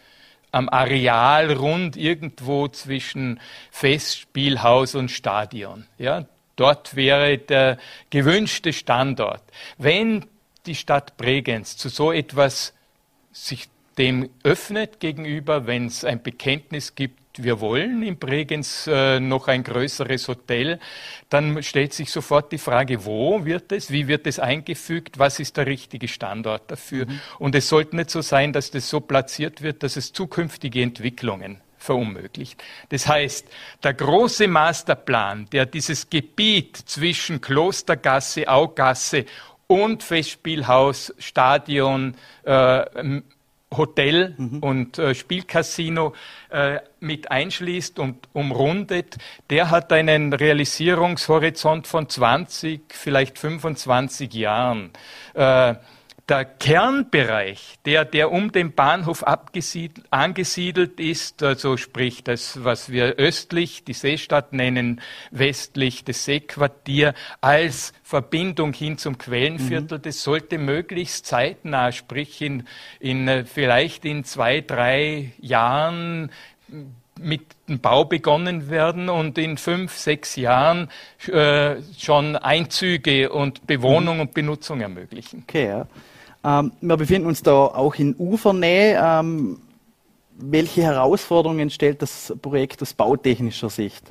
am 0.56 0.70
Areal 0.70 1.52
rund 1.52 1.98
irgendwo 1.98 2.70
zwischen 2.70 3.42
Festspielhaus 3.72 4.96
und 4.96 5.12
Stadion. 5.12 5.86
Ja, 5.98 6.26
dort 6.56 6.96
wäre 6.96 7.38
der 7.38 7.78
gewünschte 8.10 8.72
Standort. 8.72 9.44
Wenn 9.78 10.26
die 10.66 10.76
Stadt 10.76 11.18
Bregenz 11.18 11.76
zu 11.76 11.90
so 11.90 12.14
etwas 12.14 12.74
sich 13.34 13.68
dem 13.98 14.30
öffnet 14.44 15.02
gegenüber, 15.02 15.68
wenn 15.68 15.88
es 15.88 16.06
ein 16.06 16.24
Bekenntnis 16.24 16.96
gibt, 16.96 17.20
wir 17.44 17.60
wollen 17.60 18.04
in 18.04 18.18
Bregenz 18.18 18.88
äh, 18.88 19.20
noch 19.20 19.48
ein 19.48 19.64
größeres 19.64 20.28
Hotel, 20.28 20.80
dann 21.30 21.62
stellt 21.64 21.94
sich 21.94 22.12
sofort 22.12 22.52
die 22.52 22.58
Frage, 22.58 23.06
wo 23.06 23.46
wird 23.46 23.72
es, 23.72 23.92
wie 23.92 24.08
wird 24.08 24.28
es 24.28 24.40
eingefügt, 24.40 25.20
was 25.20 25.40
ist 25.40 25.58
der 25.58 25.66
richtige 25.66 26.08
Standort 26.08 26.70
dafür. 26.72 27.06
Mhm. 27.06 27.20
Und 27.40 27.56
es 27.56 27.70
sollte 27.70 27.96
nicht 27.96 28.10
so 28.10 28.22
sein, 28.22 28.54
dass 28.54 28.72
das 28.72 28.90
so 28.90 29.00
platziert 29.00 29.62
wird, 29.62 29.84
dass 29.84 29.96
es 29.96 30.14
zukünftige 30.14 30.82
Entwicklungen 30.82 31.62
verunmöglicht. 31.78 32.62
Das 32.90 33.08
heißt, 33.08 33.48
der 33.84 33.94
große 33.94 34.48
Masterplan, 34.48 35.48
der 35.52 35.66
dieses 35.66 36.10
Gebiet 36.10 36.76
zwischen 36.78 37.42
Klostergasse, 37.42 38.48
Augasse 38.48 39.26
und 39.68 40.04
Festspielhaus, 40.04 41.14
Stadion, 41.18 42.16
äh, 42.44 43.22
Hotel 43.78 44.36
mhm. 44.38 44.60
und 44.60 45.00
äh, 45.00 45.16
Spielcasino 45.16 46.14
äh, 46.50 46.80
mit 47.00 47.32
einschließt 47.32 48.00
und 48.00 48.28
umrundet, 48.34 49.18
der 49.50 49.72
hat 49.72 49.92
einen 49.92 50.34
Realisierungshorizont 50.34 51.88
von 51.88 52.10
20, 52.10 52.82
vielleicht 52.90 53.40
25 53.40 54.34
Jahren. 54.34 54.92
Äh, 55.34 55.76
der 56.28 56.44
Kernbereich, 56.44 57.78
der, 57.86 58.04
der 58.04 58.32
um 58.32 58.52
den 58.52 58.74
Bahnhof 58.74 59.24
angesiedelt 59.24 61.00
ist, 61.00 61.44
also 61.44 61.78
sprich 61.78 62.24
das, 62.24 62.64
was 62.64 62.92
wir 62.92 63.16
östlich 63.18 63.84
die 63.84 63.94
Seestadt 63.94 64.52
nennen, 64.52 65.02
westlich 65.30 66.04
das 66.04 66.26
Seequartier, 66.26 67.14
als 67.42 67.94
Verbindung 68.04 68.74
hin 68.74 68.98
zum 68.98 69.20
Quellenviertel, 69.20 70.00
mhm. 70.00 70.02
das 70.02 70.24
sollte 70.24 70.58
möglichst 70.58 71.28
zeitnah, 71.28 71.92
sprich 71.92 72.42
in, 72.42 72.68
in 73.00 73.46
vielleicht 73.46 74.04
in 74.04 74.24
zwei, 74.24 74.62
drei 74.62 75.32
Jahren 75.38 76.32
mit 77.20 77.56
dem 77.70 77.80
Bau 77.80 78.04
begonnen 78.04 78.70
werden 78.70 79.10
und 79.10 79.38
in 79.38 79.58
fünf, 79.58 79.94
sechs 79.94 80.36
Jahren 80.36 80.90
äh, 81.28 81.76
schon 81.98 82.36
Einzüge 82.36 83.30
und 83.32 83.68
Bewohnung 83.68 84.16
mhm. 84.16 84.22
und 84.22 84.34
Benutzung 84.34 84.82
ermöglichen. 84.82 85.44
Okay, 85.48 85.68
ja. 85.68 85.88
Ähm, 86.46 86.72
wir 86.82 86.98
befinden 86.98 87.28
uns 87.28 87.42
da 87.42 87.54
auch 87.54 87.96
in 87.96 88.16
Ufernähe. 88.16 89.02
Ähm, 89.04 89.60
welche 90.38 90.84
Herausforderungen 90.84 91.70
stellt 91.70 92.02
das 92.02 92.34
Projekt 92.42 92.82
aus 92.82 92.94
bautechnischer 92.94 93.70
Sicht? 93.70 94.04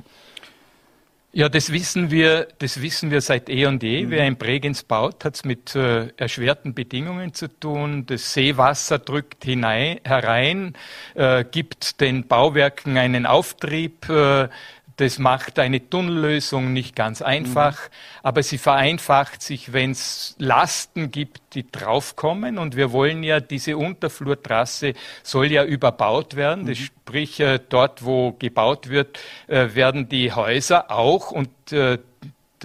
Ja, 1.37 1.49
das 1.49 1.73
wissen 1.73 2.11
wir, 2.11 2.47
das 2.59 2.81
wissen 2.81 3.11
wir 3.11 3.19
seit 3.19 3.49
eh 3.49 3.65
und 3.65 3.83
je. 3.83 4.05
Mhm. 4.05 4.09
Wer 4.09 4.25
in 4.25 4.37
Bregenz 4.37 4.83
baut, 4.83 5.25
hat 5.25 5.35
es 5.35 5.43
mit 5.43 5.75
äh, 5.75 6.07
erschwerten 6.15 6.73
Bedingungen 6.73 7.33
zu 7.33 7.49
tun. 7.49 8.05
Das 8.05 8.33
Seewasser 8.33 8.99
drückt 8.99 9.43
hinein, 9.43 9.99
herein, 10.05 10.75
äh, 11.13 11.43
gibt 11.43 11.99
den 11.99 12.25
Bauwerken 12.27 12.97
einen 12.97 13.25
Auftrieb. 13.25 14.07
Äh, 14.07 14.47
das 14.97 15.19
macht 15.19 15.59
eine 15.59 15.89
Tunnellösung 15.89 16.71
nicht 16.71 16.95
ganz 16.95 17.21
einfach, 17.21 17.77
mhm. 17.77 17.93
aber 18.23 18.43
sie 18.43 18.57
vereinfacht 18.57 19.41
sich, 19.41 19.73
wenn 19.73 19.91
es 19.91 20.35
Lasten 20.39 21.11
gibt, 21.11 21.41
die 21.53 21.69
draufkommen. 21.69 22.57
Und 22.57 22.75
wir 22.75 22.91
wollen 22.91 23.23
ja, 23.23 23.39
diese 23.39 23.77
Unterflurtrasse 23.77 24.93
soll 25.21 25.51
ja 25.51 25.65
überbaut 25.65 26.35
werden. 26.35 26.63
Mhm. 26.63 26.67
Das 26.67 26.77
sprich, 26.77 27.39
äh, 27.39 27.59
dort, 27.67 28.05
wo 28.05 28.33
gebaut 28.33 28.89
wird, 28.89 29.19
äh, 29.47 29.75
werden 29.75 30.07
die 30.07 30.31
Häuser 30.31 30.91
auch 30.91 31.31
und 31.31 31.49
äh, 31.71 31.97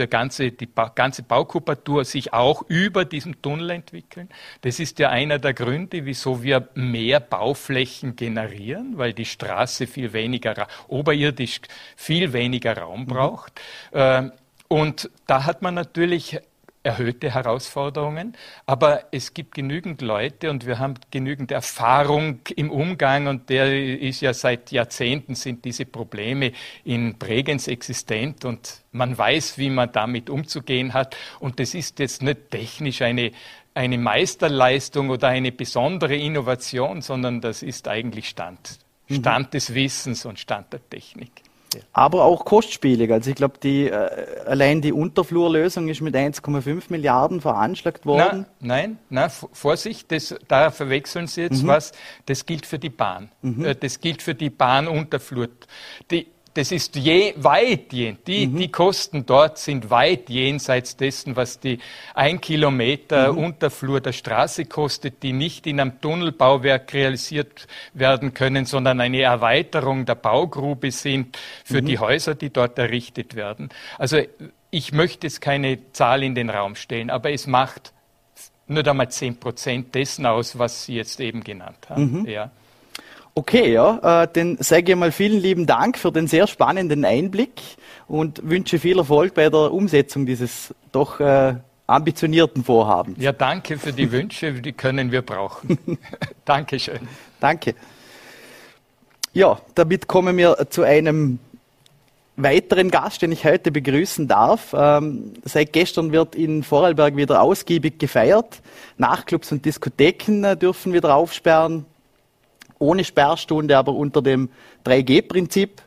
der 0.00 0.08
ganze, 0.08 0.50
die 0.50 0.66
ba 0.66 0.88
ganze 0.88 1.22
Baukupatur 1.22 2.04
sich 2.04 2.32
auch 2.32 2.62
über 2.68 3.04
diesem 3.04 3.40
Tunnel 3.40 3.70
entwickeln. 3.70 4.28
Das 4.62 4.80
ist 4.80 4.98
ja 4.98 5.10
einer 5.10 5.38
der 5.38 5.54
Gründe, 5.54 6.04
wieso 6.06 6.42
wir 6.42 6.68
mehr 6.74 7.20
Bauflächen 7.20 8.16
generieren, 8.16 8.98
weil 8.98 9.12
die 9.12 9.26
Straße 9.26 9.86
viel 9.86 10.12
weniger, 10.12 10.66
oberirdisch 10.88 11.60
viel 11.96 12.32
weniger 12.32 12.76
Raum 12.76 13.02
mhm. 13.02 13.06
braucht. 13.06 13.60
Mhm. 13.94 14.32
Und 14.68 15.10
da 15.26 15.44
hat 15.46 15.62
man 15.62 15.74
natürlich 15.74 16.38
erhöhte 16.82 17.34
Herausforderungen, 17.34 18.36
aber 18.64 19.04
es 19.12 19.34
gibt 19.34 19.54
genügend 19.54 20.00
Leute 20.00 20.50
und 20.50 20.66
wir 20.66 20.78
haben 20.78 20.94
genügend 21.10 21.50
Erfahrung 21.50 22.40
im 22.56 22.70
Umgang 22.70 23.26
und 23.26 23.50
der 23.50 24.00
ist 24.00 24.22
ja 24.22 24.32
seit 24.32 24.72
Jahrzehnten 24.72 25.34
sind 25.34 25.64
diese 25.66 25.84
Probleme 25.84 26.52
in 26.84 27.18
Bregenz 27.18 27.68
existent 27.68 28.46
und 28.46 28.82
man 28.92 29.16
weiß, 29.16 29.58
wie 29.58 29.68
man 29.68 29.92
damit 29.92 30.30
umzugehen 30.30 30.94
hat 30.94 31.16
und 31.38 31.60
das 31.60 31.74
ist 31.74 31.98
jetzt 31.98 32.22
nicht 32.22 32.50
technisch 32.50 33.02
eine 33.02 33.32
eine 33.72 33.98
Meisterleistung 33.98 35.10
oder 35.10 35.28
eine 35.28 35.52
besondere 35.52 36.16
Innovation, 36.16 37.02
sondern 37.02 37.40
das 37.40 37.62
ist 37.62 37.86
eigentlich 37.86 38.28
Stand, 38.28 38.78
mhm. 39.08 39.16
Stand 39.16 39.46
mhm. 39.46 39.50
des 39.50 39.74
Wissens 39.74 40.24
und 40.24 40.38
Stand 40.40 40.72
der 40.72 40.88
Technik 40.88 41.30
aber 41.92 42.24
auch 42.24 42.44
kostspielig. 42.44 43.12
Also 43.12 43.30
ich 43.30 43.36
glaube, 43.36 43.58
die, 43.62 43.88
äh, 43.88 44.44
allein 44.46 44.80
die 44.80 44.92
Unterflurlösung 44.92 45.88
ist 45.88 46.00
mit 46.00 46.14
1,5 46.14 46.84
Milliarden 46.88 47.40
veranschlagt 47.40 48.06
worden. 48.06 48.46
nein, 48.60 48.98
nein, 49.08 49.30
Vorsicht, 49.52 50.10
das, 50.12 50.34
da 50.48 50.70
verwechseln 50.70 51.26
Sie 51.26 51.42
jetzt 51.42 51.62
mhm. 51.62 51.68
was. 51.68 51.92
Das 52.26 52.46
gilt 52.46 52.66
für 52.66 52.78
die 52.78 52.90
Bahn. 52.90 53.30
Mhm. 53.42 53.64
Äh, 53.64 53.74
das 53.74 54.00
gilt 54.00 54.22
für 54.22 54.34
die 54.34 54.50
Bahnunterflur. 54.50 55.48
Die, 56.10 56.26
das 56.54 56.72
ist 56.72 56.96
je, 56.96 57.34
weit 57.36 57.92
jenseits, 57.92 58.24
die, 58.24 58.46
mhm. 58.46 58.58
die 58.58 58.72
Kosten 58.72 59.24
dort 59.24 59.58
sind 59.58 59.90
weit 59.90 60.28
jenseits 60.28 60.96
dessen, 60.96 61.36
was 61.36 61.60
die 61.60 61.78
ein 62.14 62.40
Kilometer 62.40 63.32
mhm. 63.32 63.38
Unterflur 63.38 64.00
der 64.00 64.12
Straße 64.12 64.64
kostet, 64.64 65.22
die 65.22 65.32
nicht 65.32 65.66
in 65.66 65.80
einem 65.80 66.00
Tunnelbauwerk 66.00 66.92
realisiert 66.92 67.68
werden 67.94 68.34
können, 68.34 68.64
sondern 68.64 69.00
eine 69.00 69.20
Erweiterung 69.20 70.06
der 70.06 70.16
Baugrube 70.16 70.90
sind 70.90 71.38
für 71.64 71.82
mhm. 71.82 71.86
die 71.86 71.98
Häuser, 71.98 72.34
die 72.34 72.50
dort 72.50 72.78
errichtet 72.78 73.36
werden. 73.36 73.68
Also 73.98 74.18
ich 74.70 74.92
möchte 74.92 75.28
jetzt 75.28 75.40
keine 75.40 75.92
Zahl 75.92 76.22
in 76.22 76.34
den 76.34 76.50
Raum 76.50 76.74
stellen, 76.74 77.10
aber 77.10 77.30
es 77.30 77.46
macht 77.46 77.92
nur 78.66 78.86
einmal 78.86 79.10
zehn 79.10 79.38
Prozent 79.38 79.94
dessen 79.94 80.26
aus, 80.26 80.58
was 80.58 80.84
Sie 80.84 80.94
jetzt 80.94 81.20
eben 81.20 81.42
genannt 81.42 81.88
haben. 81.88 82.20
Mhm. 82.20 82.26
Ja. 82.26 82.50
Okay, 83.40 83.72
ja, 83.72 84.24
äh, 84.24 84.28
dann 84.30 84.58
sage 84.60 84.92
ich 84.92 84.98
mal 84.98 85.10
vielen 85.12 85.40
lieben 85.40 85.64
Dank 85.64 85.96
für 85.96 86.12
den 86.12 86.26
sehr 86.26 86.46
spannenden 86.46 87.06
Einblick 87.06 87.62
und 88.06 88.46
wünsche 88.46 88.78
viel 88.78 88.98
Erfolg 88.98 89.32
bei 89.32 89.48
der 89.48 89.72
Umsetzung 89.72 90.26
dieses 90.26 90.74
doch 90.92 91.20
äh, 91.20 91.54
ambitionierten 91.86 92.62
Vorhabens. 92.62 93.16
Ja, 93.18 93.32
danke 93.32 93.78
für 93.78 93.94
die 93.94 94.12
Wünsche, 94.12 94.52
die 94.52 94.74
können 94.74 95.10
wir 95.10 95.22
brauchen. 95.22 95.78
Dankeschön. 96.44 96.98
Danke. 97.40 97.74
Ja, 99.32 99.58
damit 99.74 100.06
kommen 100.06 100.36
wir 100.36 100.66
zu 100.68 100.82
einem 100.82 101.38
weiteren 102.36 102.90
Gast, 102.90 103.22
den 103.22 103.32
ich 103.32 103.46
heute 103.46 103.72
begrüßen 103.72 104.28
darf. 104.28 104.74
Ähm, 104.76 105.32
seit 105.44 105.72
gestern 105.72 106.12
wird 106.12 106.34
in 106.34 106.62
Vorarlberg 106.62 107.16
wieder 107.16 107.40
ausgiebig 107.40 107.98
gefeiert. 107.98 108.60
Nachtclubs 108.98 109.50
und 109.50 109.64
Diskotheken 109.64 110.44
äh, 110.44 110.58
dürfen 110.58 110.92
wieder 110.92 111.14
aufsperren 111.14 111.86
ohne 112.80 113.04
Sperrstunde, 113.04 113.78
aber 113.78 113.94
unter 113.94 114.22
dem 114.22 114.48
3G-Prinzip. 114.84 115.82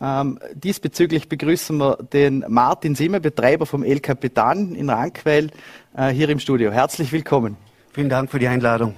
Ähm, 0.00 0.38
diesbezüglich 0.54 1.28
begrüßen 1.28 1.76
wir 1.76 1.98
den 2.12 2.44
Martin 2.48 2.94
Simmer, 2.94 3.20
Betreiber 3.20 3.66
vom 3.66 3.82
El 3.82 4.00
Capitan 4.00 4.74
in 4.74 4.88
Rankwell, 4.88 5.50
äh, 5.96 6.08
hier 6.08 6.28
im 6.28 6.38
Studio. 6.38 6.70
Herzlich 6.70 7.12
willkommen. 7.12 7.56
Vielen 7.92 8.08
Dank 8.08 8.30
für 8.30 8.38
die 8.38 8.48
Einladung. 8.48 8.94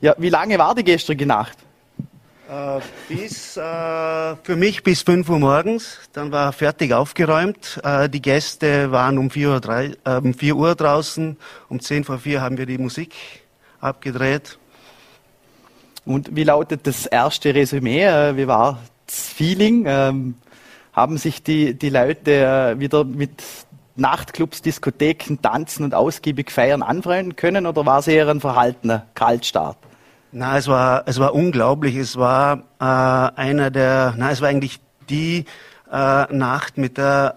Ja, 0.00 0.14
wie 0.18 0.30
lange 0.30 0.58
war 0.58 0.74
die 0.74 0.84
gestrige 0.84 1.26
Nacht? 1.26 1.58
Äh, 2.50 2.80
bis, 3.08 3.56
äh, 3.56 3.60
für 4.42 4.56
mich 4.56 4.82
bis 4.82 5.02
5 5.02 5.28
Uhr 5.30 5.38
morgens. 5.38 6.00
Dann 6.12 6.32
war 6.32 6.52
fertig 6.52 6.92
aufgeräumt. 6.92 7.80
Äh, 7.84 8.08
die 8.08 8.20
Gäste 8.20 8.90
waren 8.90 9.16
um 9.16 9.30
4 9.30 9.48
Uhr, 9.48 9.60
drei, 9.60 9.92
äh, 10.04 10.16
um 10.16 10.34
4 10.34 10.56
Uhr 10.56 10.74
draußen. 10.74 11.36
Um 11.68 11.80
10 11.80 12.04
vor 12.04 12.18
4 12.18 12.42
haben 12.42 12.58
wir 12.58 12.66
die 12.66 12.78
Musik 12.78 13.14
abgedreht. 13.80 14.58
Und 16.04 16.34
wie 16.34 16.44
lautet 16.44 16.86
das 16.86 17.06
erste 17.06 17.54
Resümee? 17.54 18.04
Äh, 18.04 18.36
wie 18.36 18.46
war 18.46 18.78
das 19.06 19.28
Feeling? 19.28 19.84
Ähm, 19.86 20.34
haben 20.92 21.16
sich 21.16 21.42
die, 21.42 21.74
die 21.74 21.90
Leute 21.90 22.32
äh, 22.32 22.78
wieder 22.78 23.04
mit 23.04 23.42
Nachtclubs, 23.96 24.62
Diskotheken, 24.62 25.36
Tanzen 25.40 25.84
und 25.84 25.94
ausgiebig 25.94 26.50
feiern 26.50 26.82
anfreunden 26.82 27.36
können 27.36 27.66
oder 27.66 27.86
war 27.86 28.00
es 28.00 28.08
eher 28.08 28.28
ein 28.28 28.40
verhaltener 28.40 29.06
Kaltstart? 29.14 29.76
Na, 30.32 30.56
es 30.56 30.66
war, 30.66 31.04
es 31.06 31.18
war 31.18 31.34
unglaublich. 31.34 31.96
Es 31.96 32.16
war 32.16 32.64
äh, 32.80 32.84
einer 32.84 33.70
der, 33.70 34.14
na, 34.16 34.30
es 34.30 34.40
war 34.40 34.48
eigentlich 34.48 34.80
die 35.08 35.44
äh, 35.90 36.34
Nacht 36.34 36.78
mit 36.78 36.98
der 36.98 37.36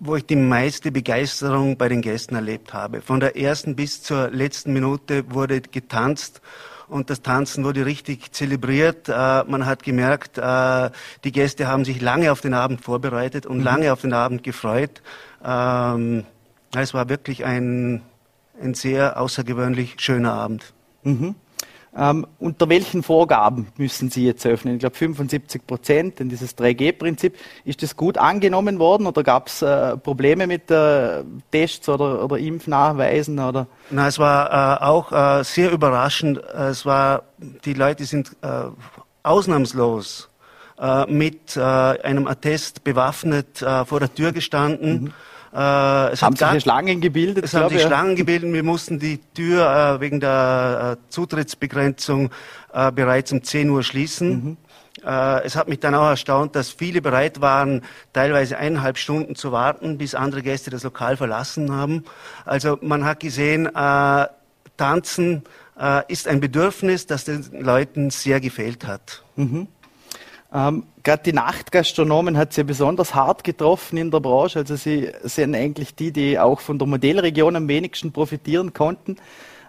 wo 0.00 0.16
ich 0.16 0.26
die 0.26 0.36
meiste 0.36 0.92
Begeisterung 0.92 1.78
bei 1.78 1.88
den 1.88 2.02
Gästen 2.02 2.34
erlebt 2.34 2.74
habe. 2.74 3.00
Von 3.00 3.20
der 3.20 3.36
ersten 3.36 3.74
bis 3.74 4.02
zur 4.02 4.28
letzten 4.30 4.74
Minute 4.74 5.32
wurde 5.32 5.62
getanzt 5.62 6.42
und 6.88 7.10
das 7.10 7.22
Tanzen 7.22 7.64
wurde 7.64 7.86
richtig 7.86 8.32
zelebriert. 8.32 9.08
Äh, 9.08 9.44
man 9.44 9.66
hat 9.66 9.82
gemerkt, 9.82 10.38
äh, 10.38 10.90
die 11.24 11.32
Gäste 11.32 11.66
haben 11.66 11.84
sich 11.84 12.00
lange 12.00 12.32
auf 12.32 12.40
den 12.40 12.54
Abend 12.54 12.82
vorbereitet 12.82 13.46
und 13.46 13.58
mhm. 13.58 13.64
lange 13.64 13.92
auf 13.92 14.02
den 14.02 14.12
Abend 14.12 14.42
gefreut. 14.42 15.02
Ähm, 15.44 16.24
es 16.76 16.94
war 16.94 17.08
wirklich 17.08 17.44
ein, 17.44 18.02
ein 18.60 18.74
sehr 18.74 19.20
außergewöhnlich 19.20 19.96
schöner 19.98 20.32
Abend. 20.32 20.72
Mhm. 21.02 21.34
Ähm, 21.96 22.26
unter 22.40 22.68
welchen 22.68 23.04
Vorgaben 23.04 23.68
müssen 23.76 24.10
Sie 24.10 24.26
jetzt 24.26 24.44
öffnen? 24.46 24.74
Ich 24.74 24.80
glaube 24.80 24.96
75 24.96 25.64
Prozent 25.64 26.20
in 26.20 26.28
dieses 26.28 26.56
3G-Prinzip. 26.58 27.36
Ist 27.64 27.82
das 27.84 27.96
gut 27.96 28.18
angenommen 28.18 28.80
worden 28.80 29.06
oder 29.06 29.22
gab 29.22 29.46
es 29.46 29.62
äh, 29.62 29.96
Probleme 29.96 30.48
mit 30.48 30.70
äh, 30.72 31.22
Tests 31.52 31.88
oder, 31.88 32.24
oder 32.24 32.38
Impfnachweisen? 32.38 33.38
Oder? 33.38 33.68
Na, 33.90 34.08
es 34.08 34.18
war 34.18 34.80
äh, 34.80 34.84
auch 34.84 35.12
äh, 35.12 35.44
sehr 35.44 35.70
überraschend. 35.70 36.42
Es 36.42 36.84
war, 36.84 37.22
die 37.38 37.74
Leute 37.74 38.04
sind 38.06 38.36
äh, 38.42 38.64
ausnahmslos 39.22 40.28
äh, 40.80 41.06
mit 41.06 41.56
einem 41.56 42.26
Attest 42.26 42.82
bewaffnet 42.82 43.64
vor 43.86 44.00
der 44.00 44.12
Tür 44.12 44.32
gestanden. 44.32 45.04
Mhm 45.04 45.12
äh, 45.54 46.12
es 46.12 46.22
haben 46.22 46.34
sich 46.34 46.62
Schlangen 46.62 47.00
gebildet? 47.00 47.44
Es 47.44 47.54
haben 47.54 47.68
sich 47.68 47.82
Schlangen 47.82 48.16
gebildet. 48.16 48.52
Wir 48.52 48.64
mussten 48.64 48.98
die 48.98 49.18
Tür 49.34 49.96
äh, 49.96 50.00
wegen 50.00 50.18
der 50.18 50.98
äh, 50.98 51.10
Zutrittsbegrenzung 51.10 52.30
äh, 52.72 52.90
bereits 52.90 53.30
um 53.30 53.42
10 53.42 53.70
Uhr 53.70 53.84
schließen. 53.84 54.30
Mhm. 54.30 54.56
Äh, 55.06 55.44
es 55.44 55.54
hat 55.54 55.68
mich 55.68 55.78
dann 55.78 55.94
auch 55.94 56.08
erstaunt, 56.08 56.56
dass 56.56 56.70
viele 56.70 57.00
bereit 57.00 57.40
waren, 57.40 57.82
teilweise 58.12 58.58
eineinhalb 58.58 58.98
Stunden 58.98 59.36
zu 59.36 59.52
warten, 59.52 59.96
bis 59.96 60.16
andere 60.16 60.42
Gäste 60.42 60.70
das 60.70 60.82
Lokal 60.82 61.16
verlassen 61.16 61.70
haben. 61.70 62.04
Also 62.44 62.76
man 62.82 63.04
hat 63.04 63.20
gesehen, 63.20 63.66
äh, 63.66 64.26
Tanzen 64.76 65.44
ist 66.06 66.28
ein 66.28 66.38
Bedürfnis, 66.38 67.06
das 67.06 67.24
den 67.24 67.44
Leuten 67.52 68.10
sehr 68.10 68.40
gefehlt 68.40 68.86
hat. 68.86 69.24
Mhm. 69.34 69.66
Ähm, 70.54 70.84
Gerade 71.02 71.22
die 71.24 71.32
Nachtgastronomen 71.34 72.38
hat 72.38 72.54
sie 72.54 72.62
ja 72.62 72.66
besonders 72.66 73.14
hart 73.14 73.44
getroffen 73.44 73.98
in 73.98 74.10
der 74.10 74.20
Branche. 74.20 74.60
Also 74.60 74.76
sie 74.76 75.10
sind 75.24 75.54
eigentlich 75.54 75.94
die, 75.94 76.12
die 76.12 76.38
auch 76.38 76.60
von 76.60 76.78
der 76.78 76.88
Modellregion 76.88 77.56
am 77.56 77.68
wenigsten 77.68 78.12
profitieren 78.12 78.72
konnten. 78.72 79.16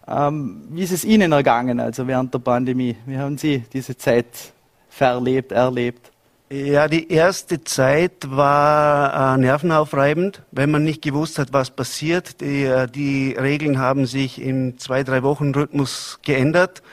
Ähm, 0.08 0.68
wie 0.70 0.84
ist 0.84 0.92
es 0.92 1.04
Ihnen 1.04 1.32
ergangen, 1.32 1.80
also 1.80 2.08
während 2.08 2.34
der 2.34 2.40
Pandemie? 2.40 2.96
Wie 3.06 3.18
haben 3.18 3.38
Sie 3.38 3.64
diese 3.74 3.98
Zeit 3.98 4.54
verlebt, 4.88 5.52
erlebt? 5.52 6.12
Ja, 6.52 6.88
die 6.88 7.12
erste 7.12 7.64
Zeit 7.64 8.30
war 8.30 9.34
äh, 9.34 9.38
nervenaufreibend, 9.40 10.44
wenn 10.52 10.70
man 10.70 10.84
nicht 10.84 11.02
gewusst 11.02 11.40
hat, 11.40 11.52
was 11.52 11.72
passiert. 11.72 12.40
Die, 12.40 12.64
äh, 12.64 12.88
die 12.88 13.32
Regeln 13.32 13.80
haben 13.80 14.06
sich 14.06 14.40
im 14.40 14.78
zwei, 14.78 15.04
drei 15.04 15.24
Wochen 15.24 15.56
Rhythmus 15.56 16.20
geändert. 16.24 16.84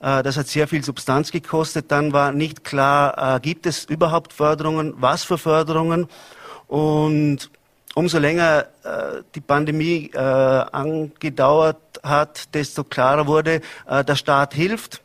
Äh, 0.00 0.22
das 0.22 0.36
hat 0.36 0.46
sehr 0.46 0.68
viel 0.68 0.84
Substanz 0.84 1.30
gekostet. 1.30 1.90
Dann 1.90 2.12
war 2.12 2.32
nicht 2.32 2.64
klar, 2.64 3.36
äh, 3.36 3.40
gibt 3.40 3.66
es 3.66 3.84
überhaupt 3.84 4.32
Förderungen, 4.32 4.94
was 4.98 5.24
für 5.24 5.38
Förderungen. 5.38 6.06
Und 6.68 7.50
umso 7.94 8.18
länger 8.18 8.66
äh, 8.82 9.22
die 9.34 9.40
Pandemie 9.40 10.10
angedauert 10.14 11.76
hat, 12.02 12.54
desto 12.54 12.84
klarer 12.84 13.26
wurde, 13.26 13.62
der 13.88 14.16
Staat 14.16 14.54
hilft 14.54 15.02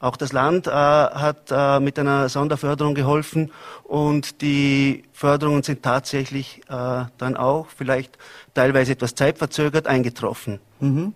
auch 0.00 0.16
das 0.18 0.32
Land 0.32 0.66
hat 0.66 1.50
mit 1.80 1.98
einer 1.98 2.28
Sonderförderung 2.28 2.94
geholfen 2.94 3.50
und 3.84 4.42
die 4.42 5.04
Förderungen 5.14 5.62
sind 5.62 5.82
tatsächlich 5.82 6.60
dann 6.68 7.36
auch 7.38 7.68
vielleicht 7.74 8.18
teilweise 8.52 8.92
etwas 8.92 9.14
zeitverzögert 9.14 9.86
eingetroffen. 9.86 10.60
Mhm. 10.80 11.14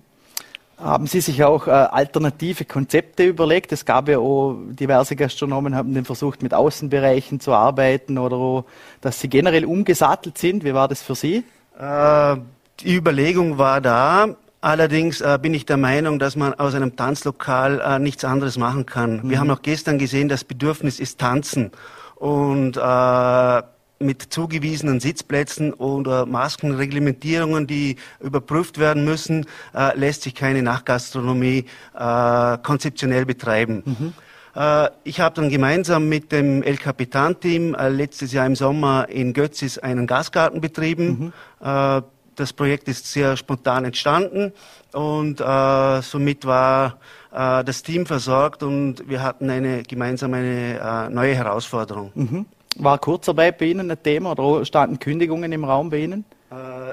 Haben 0.79 1.09
Sie 1.09 1.21
sich 1.21 1.43
auch 1.43 1.67
äh, 1.67 1.71
alternative 1.71 2.65
Konzepte 2.65 3.25
überlegt? 3.25 3.73
Es 3.73 3.85
gab 3.85 4.09
ja 4.09 4.19
auch 4.19 4.57
diverse 4.71 5.17
Gastronomen, 5.17 5.75
haben 5.75 5.93
den 5.93 6.05
versucht, 6.05 6.41
mit 6.41 6.55
Außenbereichen 6.55 7.41
zu 7.41 7.53
arbeiten 7.53 8.17
oder 8.17 8.37
auch, 8.37 8.65
dass 9.01 9.21
sie 9.21 9.29
generell 9.29 9.65
umgesattelt 9.65 10.39
sind. 10.39 10.63
Wie 10.65 10.75
war 10.75 10.87
das 10.87 11.03
für 11.03 11.17
Sie? 11.17 11.43
Äh, 11.79 12.37
die 12.81 12.95
Überlegung 12.95 13.59
war 13.59 13.81
da. 13.81 14.37
Allerdings 14.61 15.21
äh, 15.21 15.39
bin 15.43 15.53
ich 15.53 15.67
der 15.67 15.77
Meinung, 15.77 16.21
dass 16.21 16.37
man 16.37 16.55
aus 16.55 16.75
einem 16.75 16.95
Tanzlokal 16.95 17.81
äh, 17.81 17.99
nichts 17.99 18.25
anderes 18.25 18.57
machen 18.57 18.87
kann. 18.87 19.23
Mhm. 19.23 19.31
Wir 19.31 19.41
haben 19.41 19.51
auch 19.51 19.63
gestern 19.63 19.99
gesehen, 19.99 20.29
das 20.29 20.45
Bedürfnis 20.45 21.01
ist 21.01 21.19
Tanzen. 21.19 21.73
Und 22.15 22.77
äh, 22.77 23.63
mit 23.99 24.23
zugewiesenen 24.33 25.01
Sitzplätzen 25.01 25.73
oder 25.73 26.27
Maskenreglementierungen, 26.27 27.67
die 27.67 27.97
überprüft 28.21 28.79
werden 28.79 29.05
müssen, 29.05 29.47
äh, 29.75 29.97
lässt 29.99 30.23
sich 30.23 30.35
keine 30.35 30.63
Nachgastronomie 30.63 31.65
äh, 31.99 32.59
konzeptionell 32.59 33.27
betreiben. 33.27 33.83
Mhm. 33.85 34.13
Äh, 34.55 34.91
ich 35.05 35.21
habe 35.21 35.35
dann 35.37 35.51
gemeinsam 35.51 36.09
mit 36.09 36.33
dem 36.33 36.63
El 36.63 36.77
Capitan-Team 36.77 37.75
äh, 37.75 37.89
letztes 37.89 38.33
Jahr 38.33 38.47
im 38.47 38.57
Sommer 38.57 39.09
in 39.09 39.33
Götzis 39.33 39.79
einen 39.79 40.07
Gasgarten 40.07 40.61
betrieben. 40.61 41.33
Mhm. 41.61 41.67
Äh, 41.67 42.03
das 42.35 42.53
Projekt 42.53 42.87
ist 42.87 43.11
sehr 43.11 43.37
spontan 43.37 43.85
entstanden 43.85 44.53
und 44.93 45.41
äh, 45.41 46.03
somit 46.03 46.45
war 46.47 46.99
das 47.31 47.83
Team 47.83 48.07
versorgt 48.07 48.63
und 48.63 49.07
wir 49.07 49.23
hatten 49.23 49.51
eine 49.51 49.83
gemeinsam 49.83 50.33
eine 50.33 51.11
neue 51.11 51.35
Herausforderung. 51.35 52.11
Mhm. 52.15 52.47
War 52.79 52.99
Kurzarbeit 52.99 53.59
bei 53.59 53.67
Ihnen 53.67 53.91
ein 53.91 54.03
Thema 54.03 54.33
oder 54.33 54.65
standen 54.65 54.99
Kündigungen 54.99 55.53
im 55.53 55.65
Raum 55.65 55.91
bei 55.91 55.99
Ihnen? 55.99 56.25
Äh, 56.51 56.93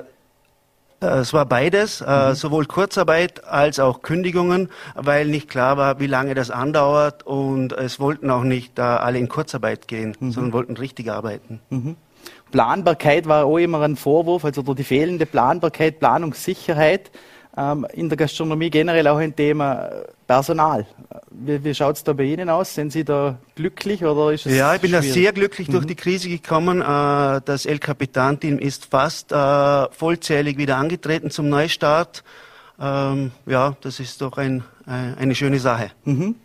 äh, 1.05 1.19
es 1.19 1.33
war 1.33 1.45
beides, 1.45 2.01
äh, 2.01 2.29
mhm. 2.29 2.35
sowohl 2.35 2.65
Kurzarbeit 2.65 3.43
als 3.45 3.79
auch 3.79 4.01
Kündigungen, 4.01 4.69
weil 4.95 5.27
nicht 5.27 5.49
klar 5.49 5.77
war, 5.77 5.99
wie 5.99 6.07
lange 6.07 6.33
das 6.33 6.51
andauert 6.51 7.23
und 7.23 7.73
es 7.73 7.99
wollten 7.99 8.29
auch 8.29 8.43
nicht 8.43 8.79
alle 8.79 9.19
in 9.19 9.29
Kurzarbeit 9.29 9.87
gehen, 9.87 10.15
mhm. 10.19 10.31
sondern 10.31 10.53
wollten 10.53 10.77
richtig 10.77 11.11
arbeiten. 11.11 11.61
Mhm. 11.69 11.95
Planbarkeit 12.51 13.27
war 13.27 13.45
auch 13.45 13.57
immer 13.57 13.81
ein 13.81 13.95
Vorwurf, 13.95 14.45
also 14.45 14.61
die 14.73 14.83
fehlende 14.83 15.25
Planbarkeit, 15.25 15.99
Planungssicherheit. 15.99 17.11
Ähm, 17.57 17.87
in 17.93 18.09
der 18.09 18.17
Gastronomie 18.17 18.69
generell 18.69 19.07
auch 19.07 19.17
ein 19.17 19.33
Thema 19.33 19.85
äh, 19.85 20.05
Personal. 20.27 20.85
Wie, 21.31 21.63
wie 21.63 21.73
schaut 21.73 21.95
es 21.95 22.03
da 22.03 22.11
bei 22.11 22.23
Ihnen 22.23 22.49
aus? 22.49 22.73
Sind 22.73 22.91
Sie 22.91 23.05
da 23.05 23.37
glücklich 23.55 24.03
oder 24.03 24.33
ist 24.33 24.45
es 24.45 24.55
Ja, 24.55 24.75
ich 24.75 24.81
bin 24.81 24.89
schwierig? 24.89 25.07
da 25.07 25.13
sehr 25.13 25.31
glücklich 25.31 25.67
mhm. 25.69 25.73
durch 25.73 25.85
die 25.85 25.95
Krise 25.95 26.27
gekommen. 26.27 26.81
Äh, 26.81 27.41
das 27.45 27.65
El 27.65 27.79
Capitan-Team 27.79 28.59
ist 28.59 28.85
fast 28.85 29.31
äh, 29.31 29.85
vollzählig 29.91 30.57
wieder 30.57 30.75
angetreten 30.75 31.31
zum 31.31 31.47
Neustart. 31.47 32.23
Ähm, 32.77 33.31
ja, 33.45 33.77
das 33.79 34.01
ist 34.01 34.21
doch 34.21 34.37
ein, 34.37 34.65
eine 34.85 35.33
schöne 35.33 35.59
Sache. 35.59 35.91
Mhm. 36.03 36.35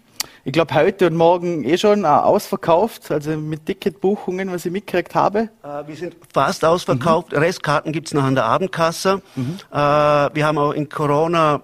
Ich 0.43 0.53
glaube, 0.53 0.73
heute 0.75 1.07
und 1.07 1.17
morgen 1.17 1.65
eh 1.65 1.77
schon 1.77 2.05
äh, 2.05 2.07
ausverkauft, 2.07 3.11
also 3.11 3.37
mit 3.37 3.67
Ticketbuchungen, 3.67 4.51
was 4.51 4.65
ich 4.65 4.73
mitgekriegt 4.73 5.15
habe. 5.15 5.51
Äh, 5.63 5.87
wir 5.87 5.97
sind 5.97 6.17
fast 6.33 6.65
ausverkauft. 6.65 7.33
Mhm. 7.33 7.39
Restkarten 7.39 7.93
gibt's 7.93 8.15
noch 8.15 8.23
an 8.23 8.35
der 8.35 8.47
Abendkasse. 8.47 9.21
Mhm. 9.37 9.59
Äh, 9.71 9.77
wir 9.77 10.47
haben 10.47 10.57
auch 10.57 10.73
in 10.73 10.89
Corona 10.89 11.61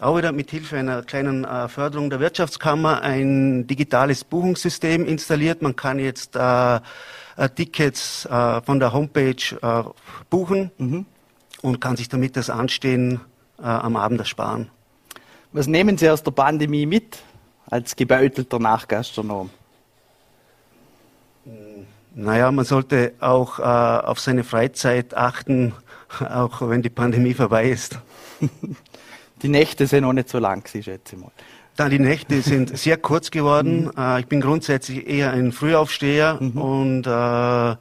auch 0.00 0.18
wieder 0.18 0.32
mit 0.32 0.50
Hilfe 0.50 0.76
einer 0.76 1.04
kleinen 1.04 1.44
äh, 1.44 1.68
Förderung 1.68 2.10
der 2.10 2.18
Wirtschaftskammer 2.18 3.00
ein 3.00 3.68
digitales 3.68 4.24
Buchungssystem 4.24 5.06
installiert. 5.06 5.62
Man 5.62 5.76
kann 5.76 6.00
jetzt 6.00 6.34
äh, 6.34 6.76
äh, 6.76 7.48
Tickets 7.54 8.26
von 8.28 8.80
der 8.80 8.92
Homepage 8.92 9.92
buchen 10.30 10.70
mhm. 10.78 11.06
und 11.62 11.80
kann 11.80 11.96
sich 11.96 12.08
damit 12.08 12.36
das 12.36 12.50
Anstehen 12.50 13.20
am 13.58 13.96
Abend 13.96 14.20
ersparen. 14.20 14.70
Was 15.52 15.66
nehmen 15.66 15.96
Sie 15.98 16.08
aus 16.08 16.22
der 16.22 16.30
Pandemie 16.30 16.86
mit? 16.86 17.18
Als 17.68 17.96
gebeutelter 17.96 18.58
Nachgastronom? 18.58 19.50
Naja, 22.14 22.50
man 22.50 22.64
sollte 22.64 23.12
auch 23.20 23.58
äh, 23.58 23.62
auf 23.62 24.20
seine 24.20 24.42
Freizeit 24.42 25.14
achten, 25.14 25.74
auch 26.18 26.66
wenn 26.68 26.82
die 26.82 26.90
Pandemie 26.90 27.34
vorbei 27.34 27.70
ist. 27.70 27.98
Die 29.42 29.48
Nächte 29.48 29.86
sind 29.86 30.02
noch 30.02 30.14
nicht 30.14 30.30
so 30.30 30.38
lang, 30.38 30.66
ich 30.72 30.86
schätze 30.86 31.14
mal. 31.16 31.30
Dann 31.76 31.90
die 31.90 31.98
Nächte 31.98 32.40
sind 32.40 32.76
sehr 32.78 32.96
kurz 32.96 33.30
geworden. 33.30 33.84
Mhm. 33.84 33.92
Äh, 33.98 34.20
ich 34.20 34.26
bin 34.26 34.40
grundsätzlich 34.40 35.06
eher 35.06 35.32
ein 35.32 35.52
Frühaufsteher 35.52 36.38
mhm. 36.40 36.58
und 36.58 37.06
äh, 37.06 37.10
habe 37.10 37.78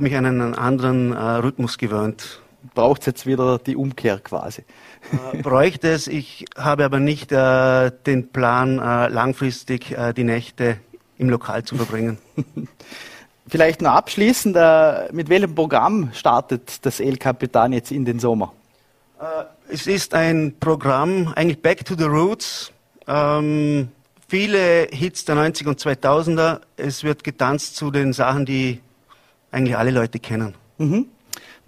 mich 0.00 0.14
an 0.14 0.26
einen 0.26 0.54
anderen 0.54 1.12
äh, 1.12 1.18
Rhythmus 1.18 1.78
gewöhnt. 1.78 2.42
Braucht 2.74 3.00
es 3.00 3.06
jetzt 3.06 3.26
wieder 3.26 3.58
die 3.58 3.76
Umkehr 3.76 4.18
quasi? 4.18 4.64
Äh, 5.12 5.42
bräuchte 5.42 5.88
es. 5.90 6.06
Ich 6.06 6.44
habe 6.56 6.84
aber 6.84 7.00
nicht 7.00 7.32
äh, 7.32 7.90
den 8.06 8.28
Plan, 8.28 8.78
äh, 8.78 9.08
langfristig 9.08 9.92
äh, 9.92 10.12
die 10.12 10.24
Nächte 10.24 10.78
im 11.18 11.28
Lokal 11.28 11.64
zu 11.64 11.76
verbringen. 11.76 12.18
Vielleicht 13.46 13.82
noch 13.82 13.92
abschließend, 13.92 14.56
äh, 14.56 15.12
mit 15.12 15.28
welchem 15.28 15.54
Programm 15.54 16.10
startet 16.14 16.84
das 16.86 16.98
El 17.00 17.18
Capitan 17.18 17.72
jetzt 17.72 17.92
in 17.92 18.04
den 18.04 18.18
Sommer? 18.18 18.52
Äh, 19.20 19.44
es 19.68 19.86
ist 19.86 20.14
ein 20.14 20.54
Programm, 20.58 21.32
eigentlich 21.36 21.60
Back 21.60 21.84
to 21.84 21.94
the 21.96 22.04
Roots. 22.04 22.72
Ähm, 23.06 23.88
viele 24.28 24.88
Hits 24.90 25.24
der 25.24 25.36
90er 25.36 25.68
und 25.68 25.80
2000er. 25.80 26.60
Es 26.76 27.04
wird 27.04 27.22
getanzt 27.22 27.76
zu 27.76 27.90
den 27.90 28.12
Sachen, 28.12 28.46
die 28.46 28.80
eigentlich 29.50 29.76
alle 29.76 29.90
Leute 29.90 30.18
kennen. 30.18 30.54
Mhm. 30.78 31.06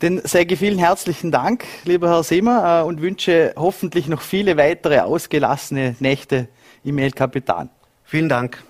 Dann 0.01 0.21
sage 0.25 0.53
ich 0.53 0.59
vielen 0.59 0.79
herzlichen 0.79 1.31
Dank, 1.31 1.65
lieber 1.85 2.11
Herr 2.11 2.23
Simmer, 2.23 2.83
äh, 2.83 2.85
und 2.87 3.01
wünsche 3.01 3.55
hoffentlich 3.57 4.09
noch 4.09 4.21
viele 4.21 4.59
weitere 4.59 5.01
ausgelassene 5.01 5.97
Nächte 6.01 6.49
im 6.85 6.99
El 6.99 7.13
Capitan. 7.13 7.71
Vielen 8.05 8.29
Dank. 8.29 8.63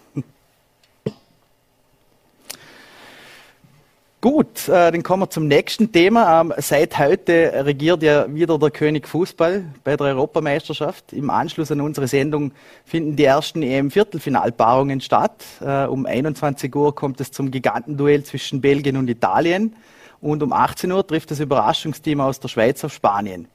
Gut, 4.20 4.68
äh, 4.68 4.92
dann 4.92 5.02
kommen 5.02 5.24
wir 5.24 5.30
zum 5.30 5.48
nächsten 5.48 5.90
Thema. 5.90 6.40
Ähm, 6.40 6.54
seit 6.58 6.96
heute 6.96 7.64
regiert 7.64 8.04
ja 8.04 8.32
wieder 8.32 8.56
der 8.58 8.70
König 8.70 9.08
Fußball 9.08 9.64
bei 9.82 9.96
der 9.96 10.06
Europameisterschaft. 10.06 11.12
Im 11.12 11.30
Anschluss 11.30 11.72
an 11.72 11.80
unsere 11.80 12.06
Sendung 12.06 12.52
finden 12.84 13.16
die 13.16 13.24
ersten 13.24 13.62
EM-Viertelfinalpaarungen 13.62 15.00
statt. 15.00 15.44
Äh, 15.60 15.86
um 15.86 16.06
21 16.06 16.74
Uhr 16.74 16.94
kommt 16.94 17.20
es 17.20 17.32
zum 17.32 17.50
Gigantenduell 17.50 18.22
zwischen 18.22 18.60
Belgien 18.60 18.96
und 18.96 19.10
Italien 19.10 19.74
und 20.20 20.42
um 20.42 20.52
18 20.52 20.90
Uhr 20.92 21.06
trifft 21.06 21.30
das 21.30 21.40
Überraschungsteam 21.40 22.20
aus 22.20 22.40
der 22.40 22.48
Schweiz 22.48 22.84
auf 22.84 22.92
Spanien. 22.92 23.48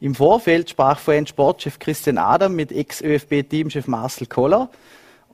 Im 0.00 0.14
Vorfeld 0.14 0.70
sprach 0.70 0.98
vorhin 0.98 1.26
Sportchef 1.26 1.78
Christian 1.78 2.18
Adam 2.18 2.54
mit 2.54 2.70
Ex-ÖFB-Teamchef 2.70 3.88
Marcel 3.88 4.26
Koller. 4.26 4.70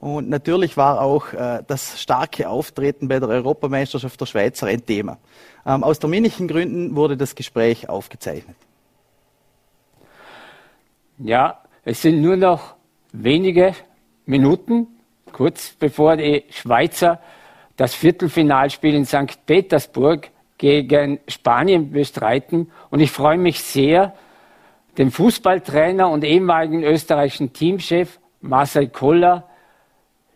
Und 0.01 0.29
natürlich 0.29 0.77
war 0.77 1.01
auch 1.01 1.33
äh, 1.33 1.63
das 1.67 2.01
starke 2.01 2.49
Auftreten 2.49 3.09
bei 3.09 3.21
der 3.21 3.29
Europameisterschaft 3.29 4.21
der 4.21 4.27
Schweizer 4.27 4.67
ein 4.67 4.85
Thema. 4.85 5.19
Ähm, 5.67 5.85
aus 5.85 5.99
terminlichen 5.99 6.49
Gründen 6.49 6.97
wurde 6.97 7.17
das 7.17 7.35
Gespräch 7.35 7.89
aufgezeichnet. 7.89 8.57
Ja, 11.19 11.61
es 11.85 12.03
sind 12.03 12.21
nur 12.21 12.37
noch 12.37 12.75
wenige 13.13 13.75
Minuten, 14.27 14.89
kurz 15.33 15.75
bevor 15.79 16.17
die 16.17 16.45
Schweizer 16.51 17.21
das 17.77 17.95
Viertelfinalspiel 17.95 18.95
in 18.95 19.05
St. 19.05 19.47
Petersburg 19.47 20.31
gegen 20.65 21.21
Spanien 21.29 21.93
bestreiten. 21.93 22.71
Und 22.91 23.01
ich 23.01 23.11
freue 23.11 23.39
mich 23.39 23.63
sehr, 23.63 24.15
den 24.97 25.11
Fußballtrainer 25.11 26.09
und 26.09 26.25
ehemaligen 26.25 26.83
österreichischen 26.83 27.53
Teamchef 27.53 28.19
Marcel 28.41 28.89
Koller 28.89 29.45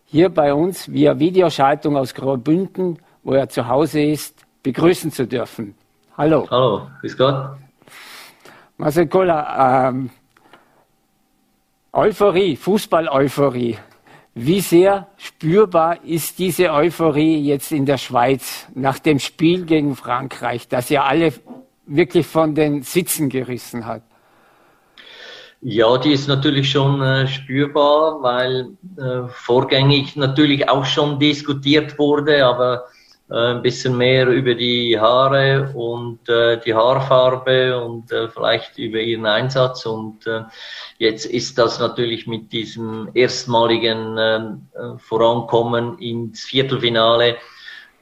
hier 0.05 0.31
bei 0.31 0.55
uns 0.55 0.91
via 0.91 1.19
Videoschaltung 1.19 1.97
aus 1.97 2.15
Graubünden, 2.15 2.99
wo 3.23 3.35
er 3.35 3.49
zu 3.49 3.69
Hause 3.69 4.03
ist, 4.03 4.45
begrüßen 4.63 5.13
zu 5.13 5.27
dürfen. 5.27 5.75
Hallo. 6.17 6.47
Hallo, 6.51 6.89
bis 7.03 7.17
Gott. 7.17 7.57
Marcel 8.79 9.07
Koller, 9.07 9.89
ähm, 9.89 10.11
Euphorie, 11.93 12.57
Fußball-Euphorie. 12.57 13.77
Wie 14.41 14.61
sehr 14.61 15.09
spürbar 15.17 16.05
ist 16.05 16.39
diese 16.39 16.73
Euphorie 16.73 17.41
jetzt 17.41 17.73
in 17.73 17.87
der 17.87 17.99
Schweiz 17.99 18.69
nach 18.73 19.01
dem 19.01 19.19
Spiel 19.19 19.65
gegen 19.65 19.97
Frankreich, 19.97 20.69
das 20.69 20.91
ja 20.91 21.03
alle 21.03 21.33
wirklich 21.87 22.25
von 22.25 22.55
den 22.55 22.83
Sitzen 22.83 23.31
gerissen 23.31 23.85
hat? 23.85 24.03
Ja, 25.61 25.99
die 25.99 26.13
ist 26.13 26.29
natürlich 26.29 26.71
schon 26.71 27.03
äh, 27.03 27.27
spürbar, 27.27 28.23
weil 28.23 28.69
äh, 28.97 29.29
vorgängig 29.29 30.15
natürlich 30.15 30.69
auch 30.69 30.85
schon 30.85 31.19
diskutiert 31.19 31.99
wurde, 31.99 32.47
aber 32.47 32.85
ein 33.31 33.63
bisschen 33.63 33.97
mehr 33.97 34.27
über 34.29 34.55
die 34.55 34.99
Haare 34.99 35.71
und 35.75 36.27
äh, 36.29 36.59
die 36.65 36.75
Haarfarbe 36.75 37.79
und 37.79 38.11
äh, 38.11 38.29
vielleicht 38.29 38.79
über 38.79 39.01
ihren 39.01 39.27
Einsatz. 39.27 39.85
Und 39.85 40.27
äh, 40.27 40.43
jetzt 40.99 41.27
ist 41.27 41.59
das 41.59 41.79
natürlich 41.79 42.27
mit 42.27 42.53
diesem 42.53 43.11
erstmaligen 43.13 44.17
ähm, 44.19 44.67
äh, 44.75 44.99
Vorankommen 44.99 45.99
ins 45.99 46.45
Viertelfinale, 46.45 47.37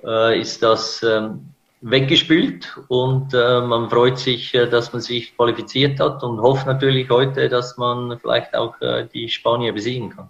äh, 0.05 0.41
ist 0.41 0.63
das 0.63 1.03
äh, 1.03 1.29
weggespült 1.81 2.79
und 2.89 3.35
äh, 3.35 3.61
man 3.61 3.91
freut 3.91 4.19
sich, 4.19 4.55
äh, 4.55 4.69
dass 4.69 4.93
man 4.93 5.03
sich 5.03 5.37
qualifiziert 5.37 5.99
hat 6.01 6.23
und 6.23 6.41
hofft 6.41 6.67
natürlich 6.67 7.11
heute, 7.11 7.49
dass 7.49 7.77
man 7.77 8.19
vielleicht 8.21 8.55
auch 8.55 8.81
äh, 8.81 9.07
die 9.13 9.29
Spanier 9.29 9.73
besiegen 9.73 10.11
kann. 10.11 10.29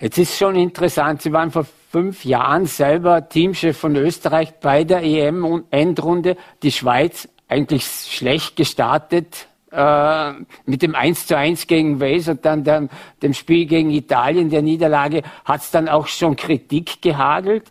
Jetzt 0.00 0.18
ist 0.18 0.36
schon 0.36 0.56
interessant, 0.56 1.22
Sie 1.22 1.32
waren 1.32 1.50
vor 1.50 1.64
fünf 1.90 2.24
Jahren 2.24 2.66
selber 2.66 3.28
Teamchef 3.28 3.76
von 3.76 3.96
Österreich 3.96 4.54
bei 4.60 4.84
der 4.84 5.02
EM-Endrunde. 5.02 6.36
Die 6.62 6.72
Schweiz 6.72 7.28
eigentlich 7.48 7.84
schlecht 7.84 8.56
gestartet 8.56 9.48
äh, 9.70 10.32
mit 10.64 10.82
dem 10.82 10.94
1 10.94 11.26
zu 11.26 11.36
1 11.36 11.66
gegen 11.66 12.00
Wales 12.00 12.28
und 12.28 12.44
dann 12.44 12.64
dem, 12.64 12.88
dem 13.22 13.34
Spiel 13.34 13.66
gegen 13.66 13.90
Italien, 13.90 14.50
der 14.50 14.62
Niederlage, 14.62 15.22
hat 15.44 15.60
es 15.60 15.70
dann 15.70 15.88
auch 15.88 16.06
schon 16.06 16.36
Kritik 16.36 17.02
gehagelt 17.02 17.70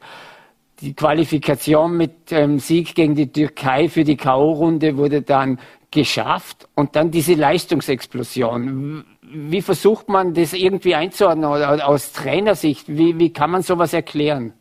die 0.82 0.94
Qualifikation 0.94 1.96
mit 1.96 2.32
dem 2.32 2.60
Sieg 2.60 2.96
gegen 2.96 3.16
die 3.16 3.32
Türkei 3.32 3.88
für 3.90 4.04
die 4.04 4.18
K.O.-Runde 4.18 4.98
wurde 4.98 5.22
dann 5.22 5.60
geschafft 5.92 6.68
und 6.76 6.96
dann 6.96 7.12
diese 7.12 7.36
Leistungsexplosion. 7.36 9.06
Wie 9.36 9.62
versucht 9.62 10.08
man 10.08 10.34
das 10.34 10.54
irgendwie 10.54 10.96
einzuordnen 10.96 11.46
aus 11.46 12.14
Trainersicht? 12.14 12.86
Wie, 12.88 13.20
wie 13.20 13.34
kann 13.34 13.52
man 13.52 13.62
sowas 13.62 13.94
erklären? 13.94 14.54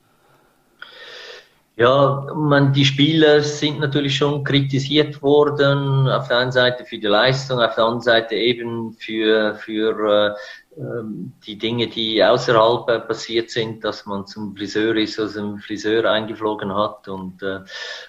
Ja, 1.77 2.27
man, 2.35 2.73
die 2.73 2.85
Spieler 2.85 3.41
sind 3.41 3.81
natürlich 3.81 4.17
schon 4.17 4.45
kritisiert 4.45 5.23
worden. 5.23 6.09
Auf 6.09 6.29
der 6.29 6.39
einen 6.39 6.53
Seite 6.53 6.85
für 6.85 6.99
die 6.99 7.07
Leistung, 7.07 7.61
auf 7.61 7.75
der 7.75 7.85
anderen 7.85 8.01
Seite 8.01 8.37
eben 8.37 8.93
für, 8.93 9.57
für 9.57 9.99
ähm, 10.01 10.35
die 10.77 11.57
Dinge, 11.57 11.87
die 11.87 12.23
außerhalb 12.23 12.89
äh, 12.89 13.01
passiert 13.01 13.51
sind, 13.51 13.85
dass 13.85 14.07
man 14.07 14.27
zum 14.27 14.57
Friseur 14.57 14.97
ist, 14.97 15.21
also 15.21 15.41
einen 15.41 15.59
Friseur 15.59 16.11
eingeflogen 16.11 16.75
hat. 16.75 17.07
Und 17.09 17.43
äh, 17.43 17.61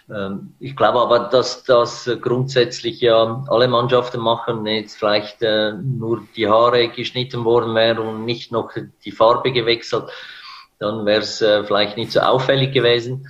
äh, 0.10 0.32
ich 0.60 0.75
glaube 0.75 0.99
aber, 0.99 1.19
dass 1.30 1.63
das 1.63 2.10
grundsätzlich 2.21 3.01
ja 3.01 3.43
alle 3.47 3.67
Mannschaften 3.67 4.19
machen, 4.19 4.65
jetzt 4.65 4.97
vielleicht 4.97 5.41
äh, 5.43 5.73
nur 5.73 6.23
die 6.36 6.47
Haare 6.47 6.88
geschnitten 6.89 7.45
worden 7.45 7.75
wären 7.75 7.99
und 7.99 8.25
nicht 8.25 8.51
noch 8.51 8.71
die 9.04 9.12
Farbe 9.12 9.51
gewechselt, 9.51 10.06
dann 10.80 11.06
wäre 11.06 11.21
es 11.21 11.41
äh, 11.41 11.63
vielleicht 11.63 11.97
nicht 11.97 12.12
so 12.12 12.21
auffällig 12.21 12.73
gewesen. 12.73 13.28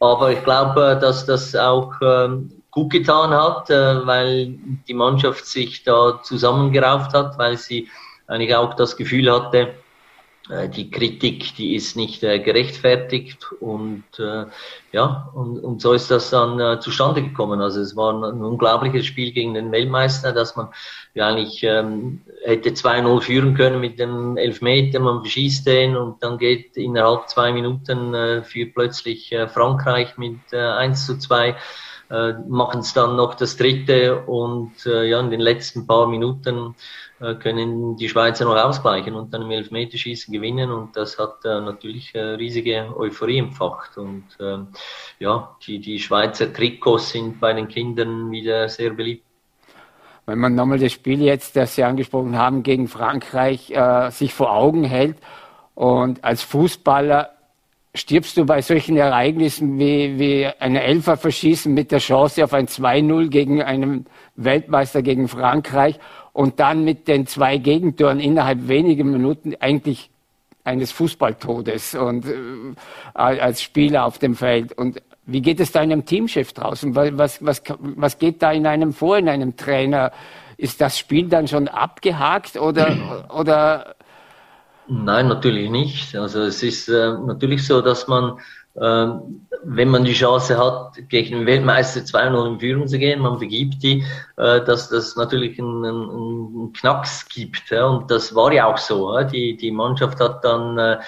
Aber 0.00 0.32
ich 0.32 0.42
glaube, 0.42 0.98
dass 1.00 1.26
das 1.26 1.54
auch 1.54 2.00
äh, 2.00 2.30
gut 2.72 2.90
getan 2.90 3.30
hat, 3.30 3.70
äh, 3.70 4.04
weil 4.06 4.58
die 4.88 4.94
Mannschaft 4.94 5.46
sich 5.46 5.84
da 5.84 6.20
zusammengerauft 6.22 7.14
hat, 7.14 7.38
weil 7.38 7.56
sie 7.56 7.88
eigentlich 8.26 8.54
auch 8.54 8.74
das 8.74 8.96
Gefühl 8.96 9.30
hatte, 9.32 9.74
äh, 10.50 10.68
die 10.68 10.90
Kritik, 10.90 11.54
die 11.54 11.76
ist 11.76 11.96
nicht 11.96 12.24
äh, 12.24 12.40
gerechtfertigt 12.40 13.46
und 13.60 14.02
äh, 14.18 14.46
ja, 14.90 15.30
und, 15.34 15.60
und 15.60 15.80
so 15.80 15.92
ist 15.92 16.10
das 16.10 16.30
dann 16.30 16.58
äh, 16.58 16.80
zustande 16.80 17.22
gekommen. 17.22 17.60
Also 17.60 17.80
es 17.80 17.94
war 17.94 18.12
ein, 18.12 18.42
unglaubliches 18.42 19.06
Spiel 19.06 19.30
gegen 19.30 19.54
den 19.54 19.70
Weltmeister, 19.70 20.32
dass 20.32 20.56
man 20.56 20.68
ja 21.14 21.28
eigentlich 21.28 21.62
ähm, 21.62 22.22
hätte 22.44 22.70
2-0 22.70 23.20
führen 23.20 23.54
können 23.54 23.80
mit 23.80 24.00
dem 24.00 24.36
Elfmeter, 24.36 24.98
man 24.98 25.20
verschießt 25.20 25.64
den 25.66 25.96
und 25.96 26.22
dann 26.24 26.38
geht 26.38 26.76
innerhalb 26.76 27.28
zwei 27.28 27.52
Minuten 27.52 28.12
äh, 28.12 28.42
für 28.42 28.66
plötzlich 28.66 29.30
äh, 29.30 29.46
Frankreich 29.46 30.18
mit 30.18 30.40
äh, 30.52 30.58
1 30.58 31.06
zu 31.06 31.18
2 31.18 31.56
äh, 32.10 32.34
machen 32.48 32.80
es 32.80 32.92
dann 32.92 33.16
noch 33.16 33.34
das 33.34 33.56
dritte 33.56 34.22
und 34.26 34.72
äh, 34.86 35.08
ja, 35.08 35.20
in 35.20 35.30
den 35.30 35.40
letzten 35.40 35.86
paar 35.86 36.06
Minuten 36.06 36.74
können 37.40 37.96
die 37.96 38.08
Schweizer 38.08 38.44
noch 38.44 38.56
ausgleichen 38.56 39.14
und 39.14 39.32
dann 39.32 39.42
im 39.42 39.50
Elfmeterschießen 39.50 40.32
gewinnen 40.32 40.70
und 40.70 40.96
das 40.96 41.18
hat 41.18 41.44
äh, 41.44 41.60
natürlich 41.60 42.14
äh, 42.14 42.20
riesige 42.20 42.92
Euphorie 42.96 43.38
empfacht 43.38 43.96
und 43.96 44.24
äh, 44.40 44.58
ja, 45.20 45.56
die, 45.66 45.78
die 45.78 45.98
Schweizer 45.98 46.52
Trikots 46.52 47.10
sind 47.10 47.38
bei 47.40 47.52
den 47.52 47.68
Kindern 47.68 48.30
wieder 48.30 48.68
sehr 48.68 48.90
beliebt. 48.90 49.24
Wenn 50.26 50.38
man 50.38 50.54
nochmal 50.54 50.78
das 50.78 50.92
Spiel 50.92 51.22
jetzt, 51.22 51.56
das 51.56 51.74
Sie 51.74 51.84
angesprochen 51.84 52.36
haben, 52.36 52.62
gegen 52.62 52.88
Frankreich 52.88 53.70
äh, 53.70 54.10
sich 54.10 54.34
vor 54.34 54.52
Augen 54.52 54.84
hält 54.84 55.18
und 55.74 56.22
als 56.24 56.42
Fußballer 56.42 57.30
stirbst 57.94 58.36
du 58.36 58.46
bei 58.46 58.62
solchen 58.62 58.96
Ereignissen 58.96 59.78
wie, 59.78 60.18
wie 60.18 60.46
eine 60.46 60.82
Elfer 60.82 61.16
verschießen 61.16 61.72
mit 61.72 61.92
der 61.92 61.98
Chance 61.98 62.42
auf 62.42 62.54
ein 62.54 62.66
2-0 62.66 63.28
gegen 63.28 63.62
einen 63.62 64.06
Weltmeister 64.36 65.02
gegen 65.02 65.28
Frankreich 65.28 65.98
und 66.32 66.60
dann 66.60 66.84
mit 66.84 67.08
den 67.08 67.26
zwei 67.26 67.58
Gegentoren 67.58 68.20
innerhalb 68.20 68.68
weniger 68.68 69.04
Minuten 69.04 69.54
eigentlich 69.60 70.10
eines 70.64 70.92
Fußballtodes 70.92 71.94
und 71.94 72.24
äh, 72.26 72.74
als 73.14 73.62
Spieler 73.62 74.04
auf 74.04 74.18
dem 74.18 74.36
Feld. 74.36 74.72
Und 74.72 75.02
wie 75.26 75.40
geht 75.40 75.60
es 75.60 75.72
deinem 75.72 76.04
Teamchef 76.04 76.52
draußen? 76.52 76.94
Was, 76.94 77.44
was, 77.44 77.62
was 77.78 78.18
geht 78.18 78.42
da 78.42 78.52
in 78.52 78.66
einem 78.66 78.92
vor, 78.92 79.18
in 79.18 79.28
einem 79.28 79.56
Trainer? 79.56 80.12
Ist 80.56 80.80
das 80.80 80.98
Spiel 80.98 81.28
dann 81.28 81.48
schon 81.48 81.68
abgehakt 81.68 82.56
oder, 82.56 83.28
oder? 83.34 83.94
Nein, 84.88 85.28
natürlich 85.28 85.70
nicht. 85.70 86.16
Also 86.16 86.42
es 86.42 86.62
ist 86.62 86.88
äh, 86.88 87.12
natürlich 87.26 87.66
so, 87.66 87.80
dass 87.80 88.08
man 88.08 88.38
wenn 88.74 89.88
man 89.88 90.04
die 90.04 90.14
Chance 90.14 90.56
hat, 90.56 90.96
gegen 91.08 91.38
den 91.38 91.46
Weltmeister 91.46 92.00
2-0 92.00 92.54
in 92.54 92.60
Führung 92.60 92.88
zu 92.88 92.98
gehen, 92.98 93.20
man 93.20 93.38
vergibt 93.38 93.82
die, 93.82 94.04
äh, 94.36 94.60
dass 94.64 94.88
das 94.88 95.16
natürlich 95.16 95.58
einen, 95.58 95.84
einen 95.84 96.72
Knacks 96.72 97.28
gibt. 97.28 97.70
Und 97.70 98.10
das 98.10 98.34
war 98.34 98.52
ja 98.52 98.66
auch 98.66 98.78
so. 98.78 99.20
Die, 99.24 99.56
die 99.56 99.70
Mannschaft 99.70 100.20
hat 100.20 100.44
dann 100.44 100.78
äh, 100.78 100.98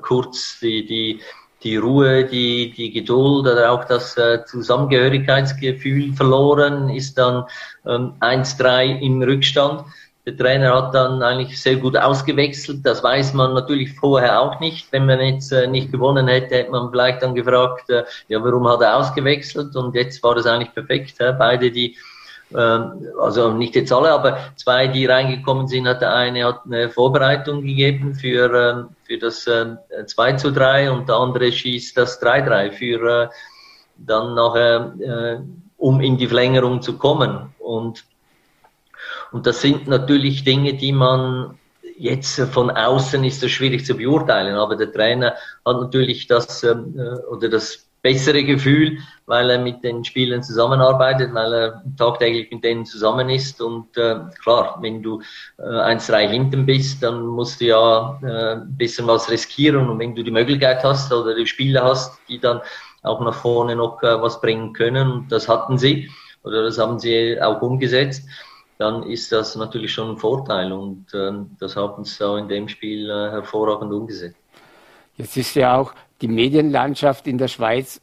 kurz 0.00 0.60
die, 0.60 0.86
die, 0.86 1.20
die 1.62 1.76
Ruhe, 1.76 2.24
die, 2.24 2.70
die 2.70 2.92
Geduld 2.92 3.46
oder 3.46 3.72
auch 3.72 3.84
das 3.84 4.16
äh, 4.16 4.44
Zusammengehörigkeitsgefühl 4.44 6.12
verloren, 6.14 6.88
ist 6.88 7.18
dann 7.18 7.44
ähm, 7.84 8.14
1-3 8.20 9.00
im 9.00 9.22
Rückstand. 9.22 9.84
Der 10.28 10.36
Trainer 10.36 10.74
hat 10.74 10.94
dann 10.94 11.22
eigentlich 11.22 11.58
sehr 11.58 11.76
gut 11.76 11.96
ausgewechselt. 11.96 12.80
Das 12.84 13.02
weiß 13.02 13.32
man 13.32 13.54
natürlich 13.54 13.94
vorher 13.94 14.42
auch 14.42 14.60
nicht. 14.60 14.92
Wenn 14.92 15.06
man 15.06 15.22
jetzt 15.22 15.52
äh, 15.52 15.66
nicht 15.66 15.90
gewonnen 15.90 16.28
hätte, 16.28 16.54
hätte 16.54 16.70
man 16.70 16.90
vielleicht 16.90 17.22
dann 17.22 17.34
gefragt, 17.34 17.88
äh, 17.88 18.04
ja, 18.28 18.44
warum 18.44 18.68
hat 18.68 18.82
er 18.82 18.98
ausgewechselt? 18.98 19.74
Und 19.74 19.94
jetzt 19.94 20.22
war 20.22 20.34
das 20.34 20.44
eigentlich 20.44 20.74
perfekt. 20.74 21.14
Beide, 21.18 21.70
die, 21.70 21.96
äh, 22.52 22.78
also 23.18 23.54
nicht 23.54 23.74
jetzt 23.74 23.90
alle, 23.90 24.12
aber 24.12 24.36
zwei, 24.56 24.86
die 24.86 25.06
reingekommen 25.06 25.66
sind, 25.66 25.88
hat 25.88 26.02
der 26.02 26.14
eine 26.14 26.44
hat 26.44 26.60
eine 26.66 26.90
Vorbereitung 26.90 27.62
gegeben 27.62 28.14
für, 28.14 28.52
äh, 28.52 28.84
für 29.04 29.16
das 29.16 29.46
äh, 29.46 29.76
2 30.04 30.32
zu 30.34 30.52
3 30.52 30.90
und 30.90 31.08
der 31.08 31.16
andere 31.16 31.50
schießt 31.50 31.96
das 31.96 32.20
3-3 32.20 32.72
für 32.72 33.22
äh, 33.22 33.28
dann 33.96 34.34
nachher, 34.34 35.42
um 35.76 36.00
in 36.00 36.18
die 36.18 36.28
Verlängerung 36.28 36.82
zu 36.82 36.98
kommen. 36.98 37.52
Und 37.58 38.04
und 39.32 39.46
das 39.46 39.60
sind 39.60 39.88
natürlich 39.88 40.44
Dinge, 40.44 40.74
die 40.74 40.92
man 40.92 41.58
jetzt 41.98 42.40
von 42.52 42.70
außen 42.70 43.24
ist 43.24 43.42
das 43.42 43.50
schwierig 43.50 43.84
zu 43.84 43.96
beurteilen, 43.96 44.54
aber 44.54 44.76
der 44.76 44.92
Trainer 44.92 45.34
hat 45.64 45.80
natürlich 45.80 46.26
das 46.26 46.62
ähm, 46.62 46.94
äh, 46.96 47.26
oder 47.26 47.48
das 47.48 47.88
bessere 48.00 48.44
Gefühl, 48.44 48.98
weil 49.26 49.50
er 49.50 49.58
mit 49.58 49.82
den 49.82 50.04
Spielern 50.04 50.42
zusammenarbeitet, 50.42 51.34
weil 51.34 51.52
er 51.52 51.82
tagtäglich 51.96 52.50
mit 52.50 52.62
denen 52.62 52.86
zusammen 52.86 53.28
ist. 53.28 53.60
Und 53.60 53.96
äh, 53.96 54.20
klar, 54.40 54.78
wenn 54.80 55.02
du 55.02 55.20
äh, 55.58 55.62
1-3 55.62 56.28
hinten 56.28 56.64
bist, 56.64 57.02
dann 57.02 57.26
musst 57.26 57.60
du 57.60 57.66
ja 57.66 58.18
äh, 58.22 58.52
ein 58.54 58.76
bisschen 58.76 59.06
was 59.08 59.28
riskieren. 59.28 59.88
Und 59.88 59.98
wenn 59.98 60.14
du 60.14 60.22
die 60.22 60.30
Möglichkeit 60.30 60.82
hast 60.84 61.12
oder 61.12 61.34
die 61.34 61.46
Spieler 61.46 61.82
hast, 61.84 62.18
die 62.28 62.38
dann 62.38 62.60
auch 63.02 63.20
nach 63.20 63.34
vorne 63.34 63.74
noch 63.74 64.02
äh, 64.02 64.22
was 64.22 64.40
bringen 64.40 64.72
können, 64.72 65.26
das 65.28 65.48
hatten 65.48 65.76
sie 65.76 66.08
oder 66.44 66.62
das 66.62 66.78
haben 66.78 66.98
sie 66.98 67.40
auch 67.42 67.60
umgesetzt, 67.60 68.22
dann 68.78 69.02
ist 69.02 69.32
das 69.32 69.56
natürlich 69.56 69.92
schon 69.92 70.10
ein 70.10 70.16
Vorteil 70.16 70.72
und 70.72 71.06
ähm, 71.12 71.50
das 71.58 71.76
haben 71.76 72.04
sie 72.04 72.24
auch 72.24 72.36
in 72.36 72.48
dem 72.48 72.68
Spiel 72.68 73.10
äh, 73.10 73.30
hervorragend 73.30 73.92
umgesetzt. 73.92 74.36
Jetzt 75.16 75.36
ist 75.36 75.54
ja 75.56 75.76
auch 75.76 75.92
die 76.20 76.28
Medienlandschaft 76.28 77.26
in 77.26 77.38
der 77.38 77.48
Schweiz 77.48 78.00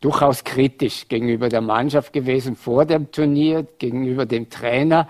durchaus 0.00 0.44
kritisch 0.44 1.08
gegenüber 1.08 1.50
der 1.50 1.60
Mannschaft 1.60 2.12
gewesen 2.12 2.56
vor 2.56 2.86
dem 2.86 3.10
Turnier, 3.12 3.66
gegenüber 3.78 4.24
dem 4.24 4.48
Trainer. 4.48 5.08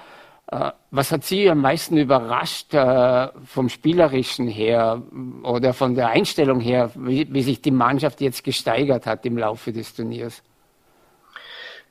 Äh, 0.51 0.72
was 0.90 1.12
hat 1.12 1.22
Sie 1.22 1.49
am 1.49 1.61
meisten 1.61 1.96
überrascht 1.96 2.74
äh, 2.74 3.28
vom 3.44 3.68
Spielerischen 3.68 4.49
her 4.49 5.01
oder 5.44 5.74
von 5.74 5.94
der 5.94 6.09
Einstellung 6.09 6.59
her, 6.59 6.90
wie, 6.96 7.32
wie 7.32 7.42
sich 7.42 7.62
die 7.62 7.70
Mannschaft 7.70 8.20
jetzt 8.20 8.42
gesteigert 8.42 9.07
hat 9.07 9.24
im 9.26 9.38
Laufe 9.38 9.72
des 9.72 9.94
Turniers? 9.94 10.42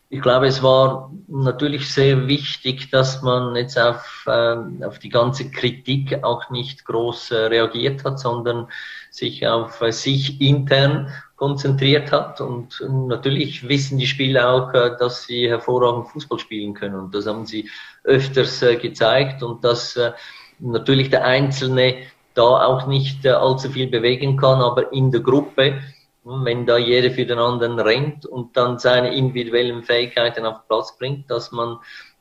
Ich 0.10 0.22
glaube, 0.22 0.47
es 0.47 0.64
war 0.64 1.12
natürlich 1.28 1.91
sehr 1.91 2.30
wichtig, 2.30 2.89
dass 2.91 3.22
man 3.24 3.58
jetzt 3.58 3.78
auf, 3.78 4.24
äh, 4.26 4.55
auf 4.86 4.99
die 4.99 5.10
ganze 5.10 5.51
Kritik 5.51 6.24
auch 6.24 6.49
nicht 6.49 6.86
groß 6.86 7.32
äh, 7.32 7.36
reagiert 7.47 8.05
hat, 8.05 8.18
sondern 8.18 8.70
sich 9.12 9.45
auf 9.45 9.82
äh, 9.82 9.91
sich 9.91 10.39
intern 10.39 11.10
konzentriert 11.36 12.14
hat. 12.14 12.39
Und 12.39 12.82
natürlich 12.89 13.68
wissen 13.68 13.97
die 13.97 14.08
Spieler 14.08 14.49
auch, 14.49 14.74
äh, 14.74 14.95
dass 14.97 15.24
sie 15.24 15.49
hervorragend 15.49 16.08
Fußball 16.08 16.39
spielen 16.39 16.74
können. 16.74 16.95
Und 16.95 17.14
das 17.14 17.28
haben 17.28 17.45
sie 17.45 17.70
öfters 18.05 18.62
äh, 18.62 18.78
gezeigt. 18.78 19.43
Und 19.43 19.66
dass 19.66 19.97
äh, 19.97 20.14
natürlich 20.60 21.10
der 21.10 21.26
Einzelne 21.26 21.95
da 22.34 22.66
auch 22.66 22.88
nicht 22.88 23.28
allzu 23.28 23.70
viel 23.70 23.88
bewegen 23.88 24.38
kann, 24.38 24.62
aber 24.62 24.93
in 24.93 25.12
der 25.12 25.22
Gruppe 25.22 25.82
wenn 26.28 26.65
da 26.65 26.78
jeder 26.78 27.11
für 27.11 27.25
den 27.25 27.39
anderen 27.39 27.80
rennt 27.80 28.25
und 28.25 28.55
dann 28.57 28.80
seine 28.80 29.15
individuellen 29.15 29.84
Fähigkeiten 29.84 30.45
auf 30.45 30.57
den 30.57 30.67
Platz 30.67 30.97
bringt, 30.97 31.30
dass 31.30 31.51
man 31.51 31.78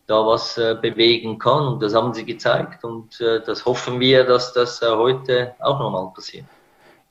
da 0.06 0.24
was 0.24 0.56
äh, 0.56 0.76
bewegen 0.80 1.38
kann. 1.38 1.66
Und 1.66 1.82
das 1.82 1.94
haben 1.94 2.14
sie 2.14 2.24
gezeigt 2.24 2.84
und 2.84 3.20
äh, 3.20 3.40
das 3.44 3.64
hoffen 3.64 3.98
wir, 4.00 4.24
dass 4.24 4.52
das 4.52 4.80
äh, 4.82 4.86
heute 4.86 5.54
auch 5.58 5.78
nochmal 5.78 6.12
passiert. 6.14 6.44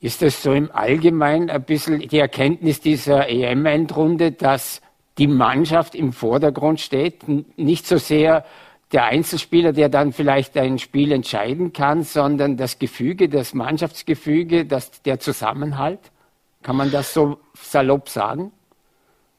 Ist 0.00 0.22
das 0.22 0.42
so 0.42 0.52
im 0.52 0.70
Allgemeinen 0.72 1.50
ein 1.50 1.62
bisschen 1.62 2.00
die 2.00 2.18
Erkenntnis 2.18 2.80
dieser 2.80 3.28
EM-Endrunde, 3.28 4.32
dass 4.32 4.80
die 5.18 5.26
Mannschaft 5.26 5.94
im 5.94 6.12
Vordergrund 6.12 6.80
steht, 6.80 7.26
nicht 7.56 7.86
so 7.86 7.96
sehr 7.96 8.44
der 8.92 9.06
Einzelspieler, 9.06 9.72
der 9.72 9.88
dann 9.88 10.12
vielleicht 10.12 10.56
ein 10.56 10.78
Spiel 10.78 11.12
entscheiden 11.12 11.72
kann, 11.72 12.02
sondern 12.02 12.56
das 12.56 12.78
Gefüge, 12.78 13.28
das 13.28 13.54
Mannschaftsgefüge, 13.54 14.66
das, 14.66 15.02
der 15.02 15.18
Zusammenhalt? 15.18 16.00
Kann 16.66 16.74
man 16.74 16.90
das 16.90 17.14
so 17.14 17.38
salopp 17.54 18.08
sagen? 18.08 18.50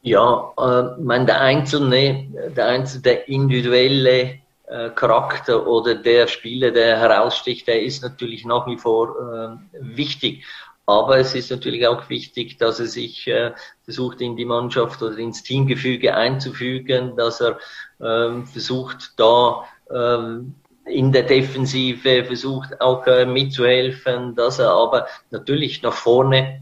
Ja, 0.01 0.53
äh, 0.57 1.01
mein, 1.01 1.25
der 1.25 1.41
einzelne, 1.41 2.25
der 2.55 2.67
einzelne, 2.67 3.01
der 3.01 3.27
individuelle 3.27 4.39
äh, 4.67 4.89
Charakter 4.95 5.67
oder 5.67 5.95
der 5.95 6.27
Spieler, 6.27 6.71
der 6.71 6.97
heraussticht, 6.97 7.67
der 7.67 7.81
ist 7.81 8.01
natürlich 8.01 8.45
nach 8.45 8.65
wie 8.65 8.77
vor 8.77 9.09
äh, 9.19 9.57
wichtig. 9.97 10.45
Aber 10.85 11.17
es 11.17 11.35
ist 11.35 11.51
natürlich 11.51 11.85
auch 11.85 12.07
wichtig, 12.07 12.59
dass 12.59 12.79
er 12.79 12.85
sich 12.85 13.27
äh, 13.27 13.51
versucht, 13.83 14.21
in 14.21 14.37
die 14.37 14.45
Mannschaft 14.45 15.01
oder 15.03 15.17
ins 15.17 15.43
Teamgefüge 15.43 16.15
einzufügen, 16.15 17.17
dass 17.17 17.41
er 17.41 17.59
ähm, 17.99 18.47
versucht, 18.47 19.19
da 19.19 19.65
ähm, 19.93 20.55
in 20.85 21.11
der 21.11 21.23
Defensive 21.23 22.23
versucht 22.23 22.79
auch 22.79 23.05
äh, 23.05 23.25
mitzuhelfen, 23.25 24.33
dass 24.33 24.59
er 24.59 24.71
aber 24.71 25.07
natürlich 25.29 25.81
nach 25.81 25.91
vorne 25.91 26.61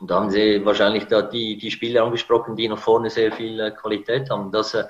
und 0.00 0.10
da 0.10 0.16
haben 0.16 0.30
Sie 0.30 0.64
wahrscheinlich 0.64 1.06
da 1.06 1.22
die, 1.22 1.56
die 1.56 1.70
Spieler 1.70 2.04
angesprochen, 2.04 2.56
die 2.56 2.68
nach 2.68 2.78
vorne 2.78 3.10
sehr 3.10 3.32
viel 3.32 3.60
äh, 3.60 3.70
Qualität 3.70 4.30
haben, 4.30 4.50
dass 4.50 4.74
er 4.74 4.88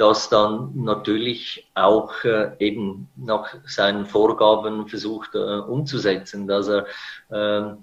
das 0.00 0.30
dann 0.30 0.72
natürlich 0.74 1.70
auch 1.74 2.24
äh, 2.24 2.52
eben 2.58 3.08
nach 3.16 3.54
seinen 3.66 4.06
Vorgaben 4.06 4.88
versucht 4.88 5.34
äh, 5.34 5.38
umzusetzen, 5.38 6.46
dass 6.46 6.68
er, 6.68 6.86
äh, 7.28 7.74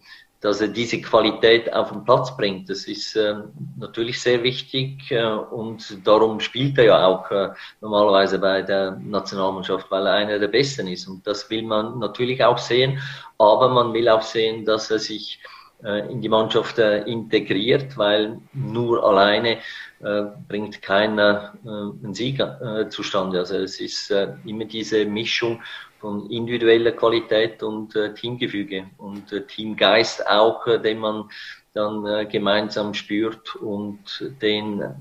dass 0.41 0.61
er 0.61 0.69
diese 0.69 0.99
Qualität 0.99 1.71
auf 1.71 1.91
den 1.91 2.03
Platz 2.03 2.35
bringt. 2.35 2.71
Das 2.71 2.85
ist 2.85 3.15
äh, 3.15 3.35
natürlich 3.77 4.19
sehr 4.19 4.41
wichtig 4.41 5.11
äh, 5.11 5.25
und 5.25 6.07
darum 6.07 6.39
spielt 6.39 6.79
er 6.79 6.85
ja 6.85 7.05
auch 7.05 7.29
äh, 7.29 7.49
normalerweise 7.81 8.39
bei 8.39 8.63
der 8.63 8.97
Nationalmannschaft, 8.99 9.91
weil 9.91 10.07
er 10.07 10.13
einer 10.13 10.39
der 10.39 10.47
Besten 10.47 10.87
ist. 10.87 11.07
Und 11.07 11.27
das 11.27 11.47
will 11.51 11.61
man 11.61 11.99
natürlich 11.99 12.43
auch 12.43 12.57
sehen, 12.57 12.99
aber 13.37 13.69
man 13.69 13.93
will 13.93 14.09
auch 14.09 14.23
sehen, 14.23 14.65
dass 14.65 14.89
er 14.89 14.97
sich 14.97 15.39
äh, 15.43 15.56
in 15.83 16.21
die 16.21 16.29
Mannschaft 16.29 16.79
äh, 16.79 17.03
integriert, 17.03 17.97
weil 17.97 18.39
nur 18.53 19.03
alleine 19.03 19.59
äh, 19.99 20.23
bringt 20.47 20.81
keiner 20.81 21.53
einen 21.63 22.13
Sieger 22.13 22.87
zustande. 22.89 23.39
Also 23.39 23.57
es 23.57 23.79
ist 23.79 24.11
immer 24.45 24.65
diese 24.65 25.05
Mischung 25.05 25.61
von 25.99 26.29
individueller 26.29 26.91
Qualität 26.91 27.61
und 27.61 27.97
Teamgefüge 28.15 28.85
und 28.97 29.33
Teamgeist 29.47 30.27
auch, 30.27 30.65
den 30.81 30.99
man 30.99 31.29
dann 31.77 32.27
gemeinsam 32.29 32.93
spürt 32.93 33.55
und 33.55 33.99
den 34.41 34.81
äh, 34.81 34.93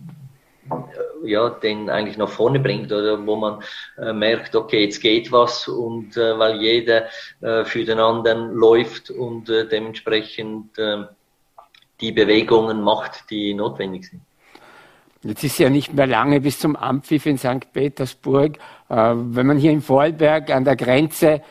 ja, 1.25 1.51
den 1.51 1.91
eigentlich 1.91 2.17
nach 2.17 2.29
vorne 2.29 2.61
bringt 2.61 2.93
oder 2.93 3.25
wo 3.27 3.37
man 3.37 3.63
äh, 3.99 4.13
merkt, 4.13 4.55
okay, 4.55 4.85
jetzt 4.85 5.01
geht 5.01 5.33
was 5.33 5.69
und 5.69 6.17
äh, 6.17 6.39
weil 6.39 6.61
jeder 6.61 7.07
äh, 7.41 7.65
für 7.65 7.85
den 7.85 7.99
anderen 7.99 8.55
läuft 8.55 9.11
und 9.11 9.49
äh, 9.49 9.67
dementsprechend 9.69 10.79
äh, 10.79 11.05
die 12.01 12.13
Bewegungen 12.13 12.83
macht, 12.83 13.31
die 13.31 13.55
notwendig 13.55 14.09
sind. 14.11 14.23
Jetzt 15.23 15.43
ist 15.43 15.59
ja 15.59 15.71
nicht 15.71 15.93
mehr 15.95 16.07
lange 16.07 16.41
bis 16.41 16.61
zum 16.61 16.77
Ampfiff 16.77 17.27
in 17.27 17.39
St. 17.39 17.73
Petersburg. 17.73 18.59
wenn 18.89 19.47
man 19.47 19.57
hier 19.57 19.73
in 19.73 19.81
Vorarlberg 19.81 20.51
an 20.51 20.65
der 20.65 20.77
Grenze 20.77 21.43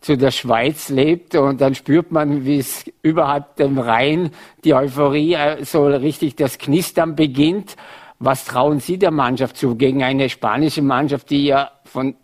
zu 0.00 0.16
der 0.16 0.30
Schweiz 0.30 0.90
lebt 0.90 1.34
und 1.34 1.60
dann 1.60 1.74
spürt 1.74 2.12
man, 2.12 2.44
wie 2.44 2.58
es 2.58 2.84
überhalb 3.02 3.56
dem 3.56 3.78
Rhein 3.78 4.30
die 4.62 4.74
Euphorie 4.74 5.36
so 5.62 5.86
richtig 5.86 6.36
das 6.36 6.58
Knistern 6.58 7.16
beginnt. 7.16 7.74
Was 8.18 8.44
trauen 8.44 8.80
Sie 8.80 8.98
der 8.98 9.10
Mannschaft 9.10 9.56
zu 9.56 9.76
gegen 9.76 10.02
eine 10.02 10.28
spanische 10.28 10.82
Mannschaft, 10.82 11.30
die 11.30 11.46
ja 11.46 11.70
von 11.84 12.14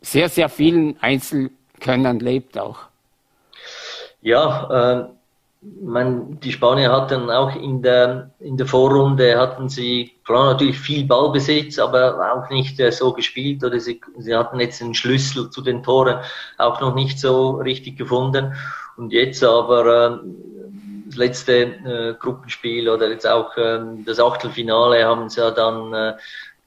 sehr, 0.00 0.28
sehr 0.28 0.48
vielen 0.48 0.96
Einzelkönnern 1.00 2.18
lebt 2.18 2.58
auch? 2.58 2.78
Ja, 4.22 5.02
äh, 5.02 5.08
man, 5.82 6.38
die 6.40 6.52
Spanier 6.52 6.92
hatten 6.92 7.30
auch 7.30 7.54
in 7.54 7.82
der, 7.82 8.30
in 8.40 8.56
der 8.56 8.66
Vorrunde 8.66 9.38
hatten 9.38 9.68
sie 9.68 10.12
klar 10.24 10.52
natürlich 10.52 10.78
viel 10.78 11.06
Ballbesitz, 11.06 11.78
aber 11.78 12.32
auch 12.32 12.50
nicht 12.50 12.78
äh, 12.80 12.92
so 12.92 13.12
gespielt 13.12 13.64
oder 13.64 13.80
sie, 13.80 14.00
sie 14.18 14.34
hatten 14.34 14.60
jetzt 14.60 14.82
einen 14.82 14.94
Schlüssel 14.94 15.50
zu 15.50 15.62
den 15.62 15.82
Toren 15.82 16.18
auch 16.58 16.80
noch 16.80 16.94
nicht 16.94 17.18
so 17.18 17.52
richtig 17.52 17.96
gefunden. 17.96 18.54
Und 18.96 19.12
jetzt 19.12 19.42
aber 19.42 19.86
äh, 19.86 20.18
das 21.14 21.18
letzte 21.18 21.62
äh, 21.62 22.14
Gruppenspiel 22.18 22.88
oder 22.88 23.08
jetzt 23.08 23.26
auch 23.26 23.52
ähm, 23.56 24.04
das 24.04 24.18
Achtelfinale 24.18 25.04
haben 25.04 25.28
sie 25.28 25.40
ja 25.40 25.50
dann, 25.50 25.92
äh, 25.92 26.14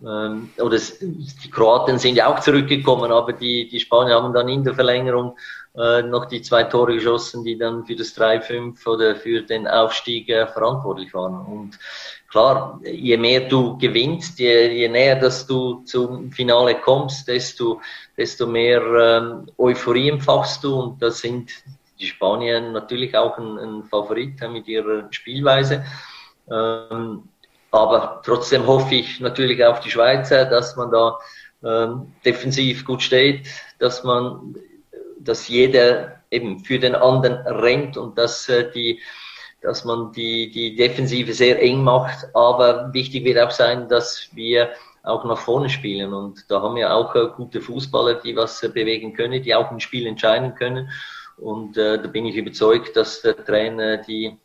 ähm, 0.01 0.49
oder 0.57 0.77
die 0.77 1.49
Kroaten 1.51 1.99
sind 1.99 2.15
ja 2.15 2.27
auch 2.27 2.39
zurückgekommen, 2.39 3.11
aber 3.11 3.33
die, 3.33 3.67
die 3.67 3.79
Spanier 3.79 4.15
haben 4.15 4.33
dann 4.33 4.47
in 4.47 4.63
der 4.63 4.73
Verlängerung 4.73 5.37
äh, 5.75 6.01
noch 6.01 6.25
die 6.25 6.41
zwei 6.41 6.63
Tore 6.63 6.93
geschossen, 6.93 7.43
die 7.43 7.57
dann 7.57 7.85
für 7.85 7.95
das 7.95 8.17
3-5 8.17 8.87
oder 8.87 9.15
für 9.15 9.41
den 9.41 9.67
Aufstieg 9.67 10.29
äh, 10.29 10.47
verantwortlich 10.47 11.13
waren. 11.13 11.45
Und 11.45 11.77
klar, 12.29 12.79
je 12.83 13.17
mehr 13.17 13.41
du 13.41 13.77
gewinnst, 13.77 14.39
je, 14.39 14.71
je 14.71 14.87
näher 14.87 15.17
dass 15.17 15.45
du 15.45 15.83
zum 15.83 16.31
Finale 16.31 16.75
kommst, 16.75 17.27
desto, 17.27 17.81
desto 18.15 18.47
mehr 18.47 18.81
ähm, 18.81 19.51
Euphorie 19.57 20.09
empfachst 20.09 20.63
du 20.63 20.73
und 20.79 21.01
das 21.01 21.19
sind 21.19 21.51
die 21.99 22.07
Spanier 22.07 22.61
natürlich 22.61 23.15
auch 23.15 23.37
ein, 23.37 23.57
ein 23.57 23.83
Favorit 23.83 24.39
mit 24.49 24.67
ihrer 24.67 25.07
Spielweise. 25.11 25.85
Ähm, 26.49 27.23
aber 27.71 28.21
trotzdem 28.23 28.65
hoffe 28.65 28.95
ich 28.95 29.19
natürlich 29.19 29.63
auf 29.63 29.79
die 29.81 29.91
Schweizer, 29.91 30.45
dass 30.45 30.75
man 30.75 30.91
da 30.91 31.17
ähm, 31.63 32.13
defensiv 32.23 32.85
gut 32.85 33.01
steht, 33.01 33.47
dass 33.79 34.03
man, 34.03 34.55
dass 35.19 35.47
jeder 35.47 36.21
eben 36.31 36.59
für 36.59 36.79
den 36.79 36.95
anderen 36.95 37.35
rennt 37.47 37.97
und 37.97 38.17
dass 38.17 38.47
äh, 38.49 38.71
die, 38.71 39.01
dass 39.61 39.85
man 39.85 40.11
die, 40.11 40.49
die 40.51 40.75
Defensive 40.75 41.33
sehr 41.33 41.61
eng 41.61 41.83
macht. 41.83 42.27
Aber 42.33 42.93
wichtig 42.93 43.23
wird 43.25 43.39
auch 43.39 43.51
sein, 43.51 43.89
dass 43.89 44.29
wir 44.33 44.69
auch 45.03 45.23
nach 45.25 45.37
vorne 45.37 45.69
spielen. 45.69 46.13
Und 46.13 46.45
da 46.49 46.61
haben 46.61 46.75
wir 46.75 46.93
auch 46.93 47.15
äh, 47.15 47.27
gute 47.35 47.61
Fußballer, 47.61 48.15
die 48.15 48.35
was 48.35 48.61
äh, 48.63 48.69
bewegen 48.69 49.13
können, 49.13 49.41
die 49.41 49.55
auch 49.55 49.71
ein 49.71 49.79
Spiel 49.79 50.05
entscheiden 50.05 50.55
können. 50.55 50.89
Und 51.37 51.77
äh, 51.77 52.01
da 52.01 52.07
bin 52.07 52.25
ich 52.25 52.35
überzeugt, 52.35 52.95
dass 52.95 53.21
der 53.21 53.43
Trainer 53.45 53.97
die, 53.97 54.37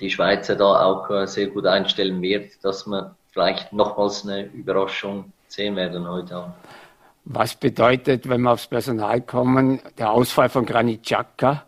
die 0.00 0.10
Schweizer 0.10 0.54
da 0.54 0.84
auch 0.84 1.10
äh, 1.10 1.26
sehr 1.26 1.48
gut 1.48 1.66
einstellen 1.66 2.22
wird, 2.22 2.64
dass 2.64 2.86
wir 2.86 3.14
vielleicht 3.32 3.72
nochmals 3.72 4.24
eine 4.24 4.44
Überraschung 4.46 5.32
sehen 5.48 5.76
werden 5.76 6.08
heute 6.08 6.36
Abend. 6.36 6.54
Was 7.24 7.56
bedeutet, 7.56 8.28
wenn 8.28 8.42
wir 8.42 8.52
aufs 8.52 8.68
Personal 8.68 9.20
kommen, 9.20 9.80
der 9.98 10.12
Ausfall 10.12 10.48
von 10.48 10.64
Granit 10.64 11.02
Xhaka 11.02 11.64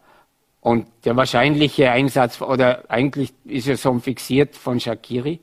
und 0.60 0.86
der 1.04 1.16
wahrscheinliche 1.16 1.90
Einsatz, 1.90 2.40
oder 2.40 2.84
eigentlich 2.88 3.34
ist 3.44 3.66
er 3.66 3.76
so 3.76 3.98
fixiert 3.98 4.54
von 4.54 4.78
Shakiri? 4.78 5.40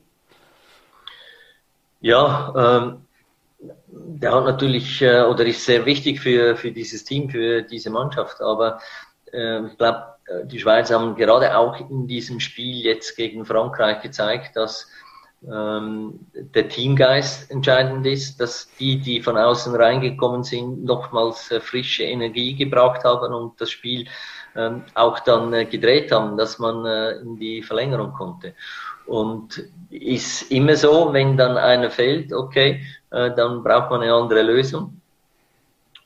Ja, 2.00 2.52
ähm, 2.56 3.05
der 3.58 4.32
hat 4.32 4.44
natürlich 4.44 5.02
äh, 5.02 5.22
oder 5.22 5.44
ist 5.44 5.64
sehr 5.64 5.84
wichtig 5.86 6.20
für, 6.20 6.56
für 6.56 6.72
dieses 6.72 7.04
Team, 7.04 7.30
für 7.30 7.62
diese 7.62 7.90
Mannschaft. 7.90 8.40
Aber 8.40 8.80
äh, 9.32 9.66
ich 9.66 9.76
glaube, 9.78 10.04
die 10.44 10.58
Schweizer 10.58 10.98
haben 10.98 11.14
gerade 11.14 11.56
auch 11.56 11.78
in 11.88 12.08
diesem 12.08 12.40
Spiel 12.40 12.84
jetzt 12.84 13.16
gegen 13.16 13.44
Frankreich 13.44 14.02
gezeigt, 14.02 14.56
dass 14.56 14.88
ähm, 15.44 16.18
der 16.32 16.68
Teamgeist 16.68 17.50
entscheidend 17.50 18.06
ist, 18.06 18.40
dass 18.40 18.68
die, 18.80 18.98
die 18.98 19.20
von 19.20 19.36
außen 19.36 19.74
reingekommen 19.74 20.42
sind, 20.42 20.84
nochmals 20.84 21.50
äh, 21.50 21.60
frische 21.60 22.04
Energie 22.04 22.54
gebracht 22.54 23.04
haben 23.04 23.32
und 23.32 23.60
das 23.60 23.70
Spiel 23.70 24.06
ähm, 24.56 24.82
auch 24.94 25.20
dann 25.20 25.52
äh, 25.52 25.66
gedreht 25.66 26.10
haben, 26.10 26.36
dass 26.36 26.58
man 26.58 26.84
äh, 26.86 27.12
in 27.20 27.36
die 27.36 27.62
Verlängerung 27.62 28.12
konnte. 28.12 28.54
Und 29.06 29.62
ist 29.90 30.50
immer 30.50 30.74
so, 30.74 31.12
wenn 31.12 31.36
dann 31.36 31.56
einer 31.56 31.90
fällt, 31.90 32.32
okay, 32.32 32.82
äh, 33.10 33.34
dann 33.34 33.62
braucht 33.62 33.90
man 33.90 34.02
eine 34.02 34.14
andere 34.14 34.42
Lösung. 34.42 35.00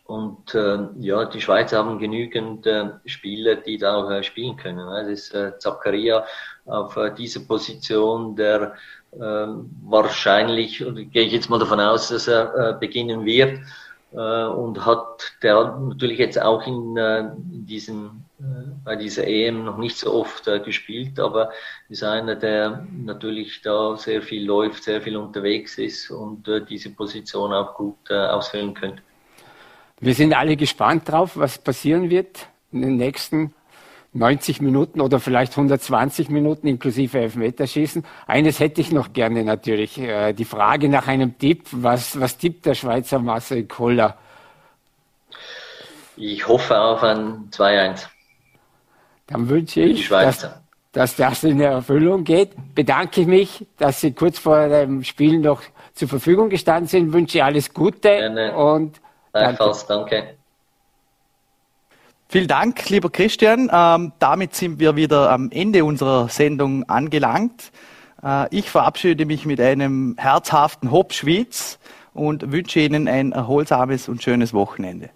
Und 0.05 0.55
äh, 0.57 0.79
ja, 0.99 1.25
die 1.25 1.41
Schweizer 1.41 1.79
haben 1.79 2.01
genügend 2.01 2.67
äh, 2.67 2.91
Spieler, 3.07 3.55
die 3.55 3.79
da 3.79 3.95
auch 3.95 4.11
äh, 4.11 4.25
spielen 4.25 4.57
können. 4.57 4.85
Das 4.89 5.07
ist 5.07 5.35
äh, 5.35 5.57
Zakaria 5.59 6.25
auf 6.67 6.97
äh, 6.97 7.15
dieser 7.15 7.41
Position, 7.41 8.35
der 8.35 8.75
äh, 9.13 9.19
wahrscheinlich, 9.19 10.79
gehe 10.79 11.23
ich 11.23 11.33
jetzt 11.33 11.49
mal 11.49 11.61
davon 11.61 11.79
aus, 11.79 12.09
dass 12.09 12.27
er 12.27 12.75
beginnen 12.75 13.25
wird. 13.25 13.61
Und 14.13 14.85
hat 14.85 15.35
der 15.41 15.79
natürlich 15.79 16.19
jetzt 16.19 16.43
auch 16.43 16.67
in, 16.67 16.97
in 16.97 17.65
diesen 17.65 18.25
bei 18.85 18.97
dieser 18.97 19.27
EM 19.27 19.65
noch 19.65 19.77
nicht 19.77 19.97
so 19.97 20.15
oft 20.15 20.49
äh, 20.49 20.61
gespielt, 20.61 21.19
aber 21.21 21.51
ist 21.89 22.03
einer, 22.03 22.35
der 22.35 22.87
natürlich 22.93 23.61
da 23.63 23.97
sehr 23.97 24.23
viel 24.23 24.47
läuft, 24.47 24.85
sehr 24.85 25.01
viel 25.03 25.17
unterwegs 25.17 25.79
ist 25.79 26.11
und 26.11 26.49
äh, 26.49 26.65
diese 26.65 26.91
Position 26.91 27.53
auch 27.53 27.75
gut 27.75 27.99
äh, 28.09 28.15
ausfüllen 28.15 28.75
könnte. 28.75 29.03
Wir 30.01 30.15
sind 30.15 30.33
alle 30.33 30.57
gespannt 30.57 31.09
drauf, 31.09 31.33
was 31.37 31.59
passieren 31.59 32.09
wird 32.09 32.47
in 32.73 32.83
den 32.83 32.97
nächsten 32.97 33.55
90 34.13 34.61
Minuten 34.61 35.01
oder 35.01 35.21
vielleicht 35.21 35.53
120 35.53 36.31
Minuten 36.31 36.67
inklusive 36.67 37.19
Elfmeterschießen. 37.21 38.05
Eines 38.27 38.59
hätte 38.59 38.81
ich 38.81 38.91
noch 38.91 39.13
gerne 39.13 39.45
natürlich, 39.45 39.99
äh, 39.99 40.33
die 40.33 40.45
Frage 40.47 40.89
nach 40.89 41.07
einem 41.07 41.39
Tipp. 41.39 41.67
Was, 41.71 42.19
was 42.19 42.39
tippt 42.39 42.67
der 42.67 42.75
Schweizer 42.75 43.19
Marcel 43.19 43.65
Koller? 43.65 44.17
Ich 46.17 46.47
hoffe 46.49 46.79
auf 46.79 47.03
ein 47.03 47.51
2-1. 47.51 48.09
Dann 49.31 49.49
wünsche 49.49 49.81
ich, 49.81 50.09
dass, 50.09 50.49
dass 50.93 51.17
das 51.17 51.45
in 51.45 51.61
Erfüllung 51.61 52.25
geht. 52.25 52.51
Bedanke 52.75 53.23
ich 53.23 53.27
mich, 53.27 53.67
dass 53.79 54.01
Sie 54.01 54.13
kurz 54.13 54.39
vor 54.39 54.69
dem 54.69 55.05
Spiel 55.05 55.39
noch 55.39 55.63
zur 55.95 56.09
Verfügung 56.09 56.49
gestanden 56.49 56.89
sind. 56.89 57.13
Wünsche 57.13 57.45
alles 57.45 57.73
Gute 57.73 58.09
Gerne. 58.09 58.55
und 58.55 59.01
danke. 59.33 59.73
danke. 59.87 60.35
Vielen 62.29 62.49
Dank, 62.49 62.89
lieber 62.89 63.11
Christian. 63.11 63.71
Ähm, 63.73 64.13
damit 64.19 64.55
sind 64.55 64.79
wir 64.79 64.95
wieder 64.95 65.31
am 65.31 65.51
Ende 65.51 65.85
unserer 65.85 66.29
Sendung 66.29 66.89
angelangt. 66.89 67.73
Äh, 68.23 68.47
ich 68.57 68.71
verabschiede 68.71 69.27
mich 69.27 69.47
mit 69.47 69.61
einem 69.61 70.15
herzhaften 70.17 70.91
Hopp 70.93 71.13
Schwyz 71.13 71.79
und 72.15 72.53
wünsche 72.53 72.81
Ihnen 72.81 73.09
ein 73.09 73.33
erholsames 73.33 74.09
und 74.09 74.23
schönes 74.23 74.55
Wochenende. 74.55 75.11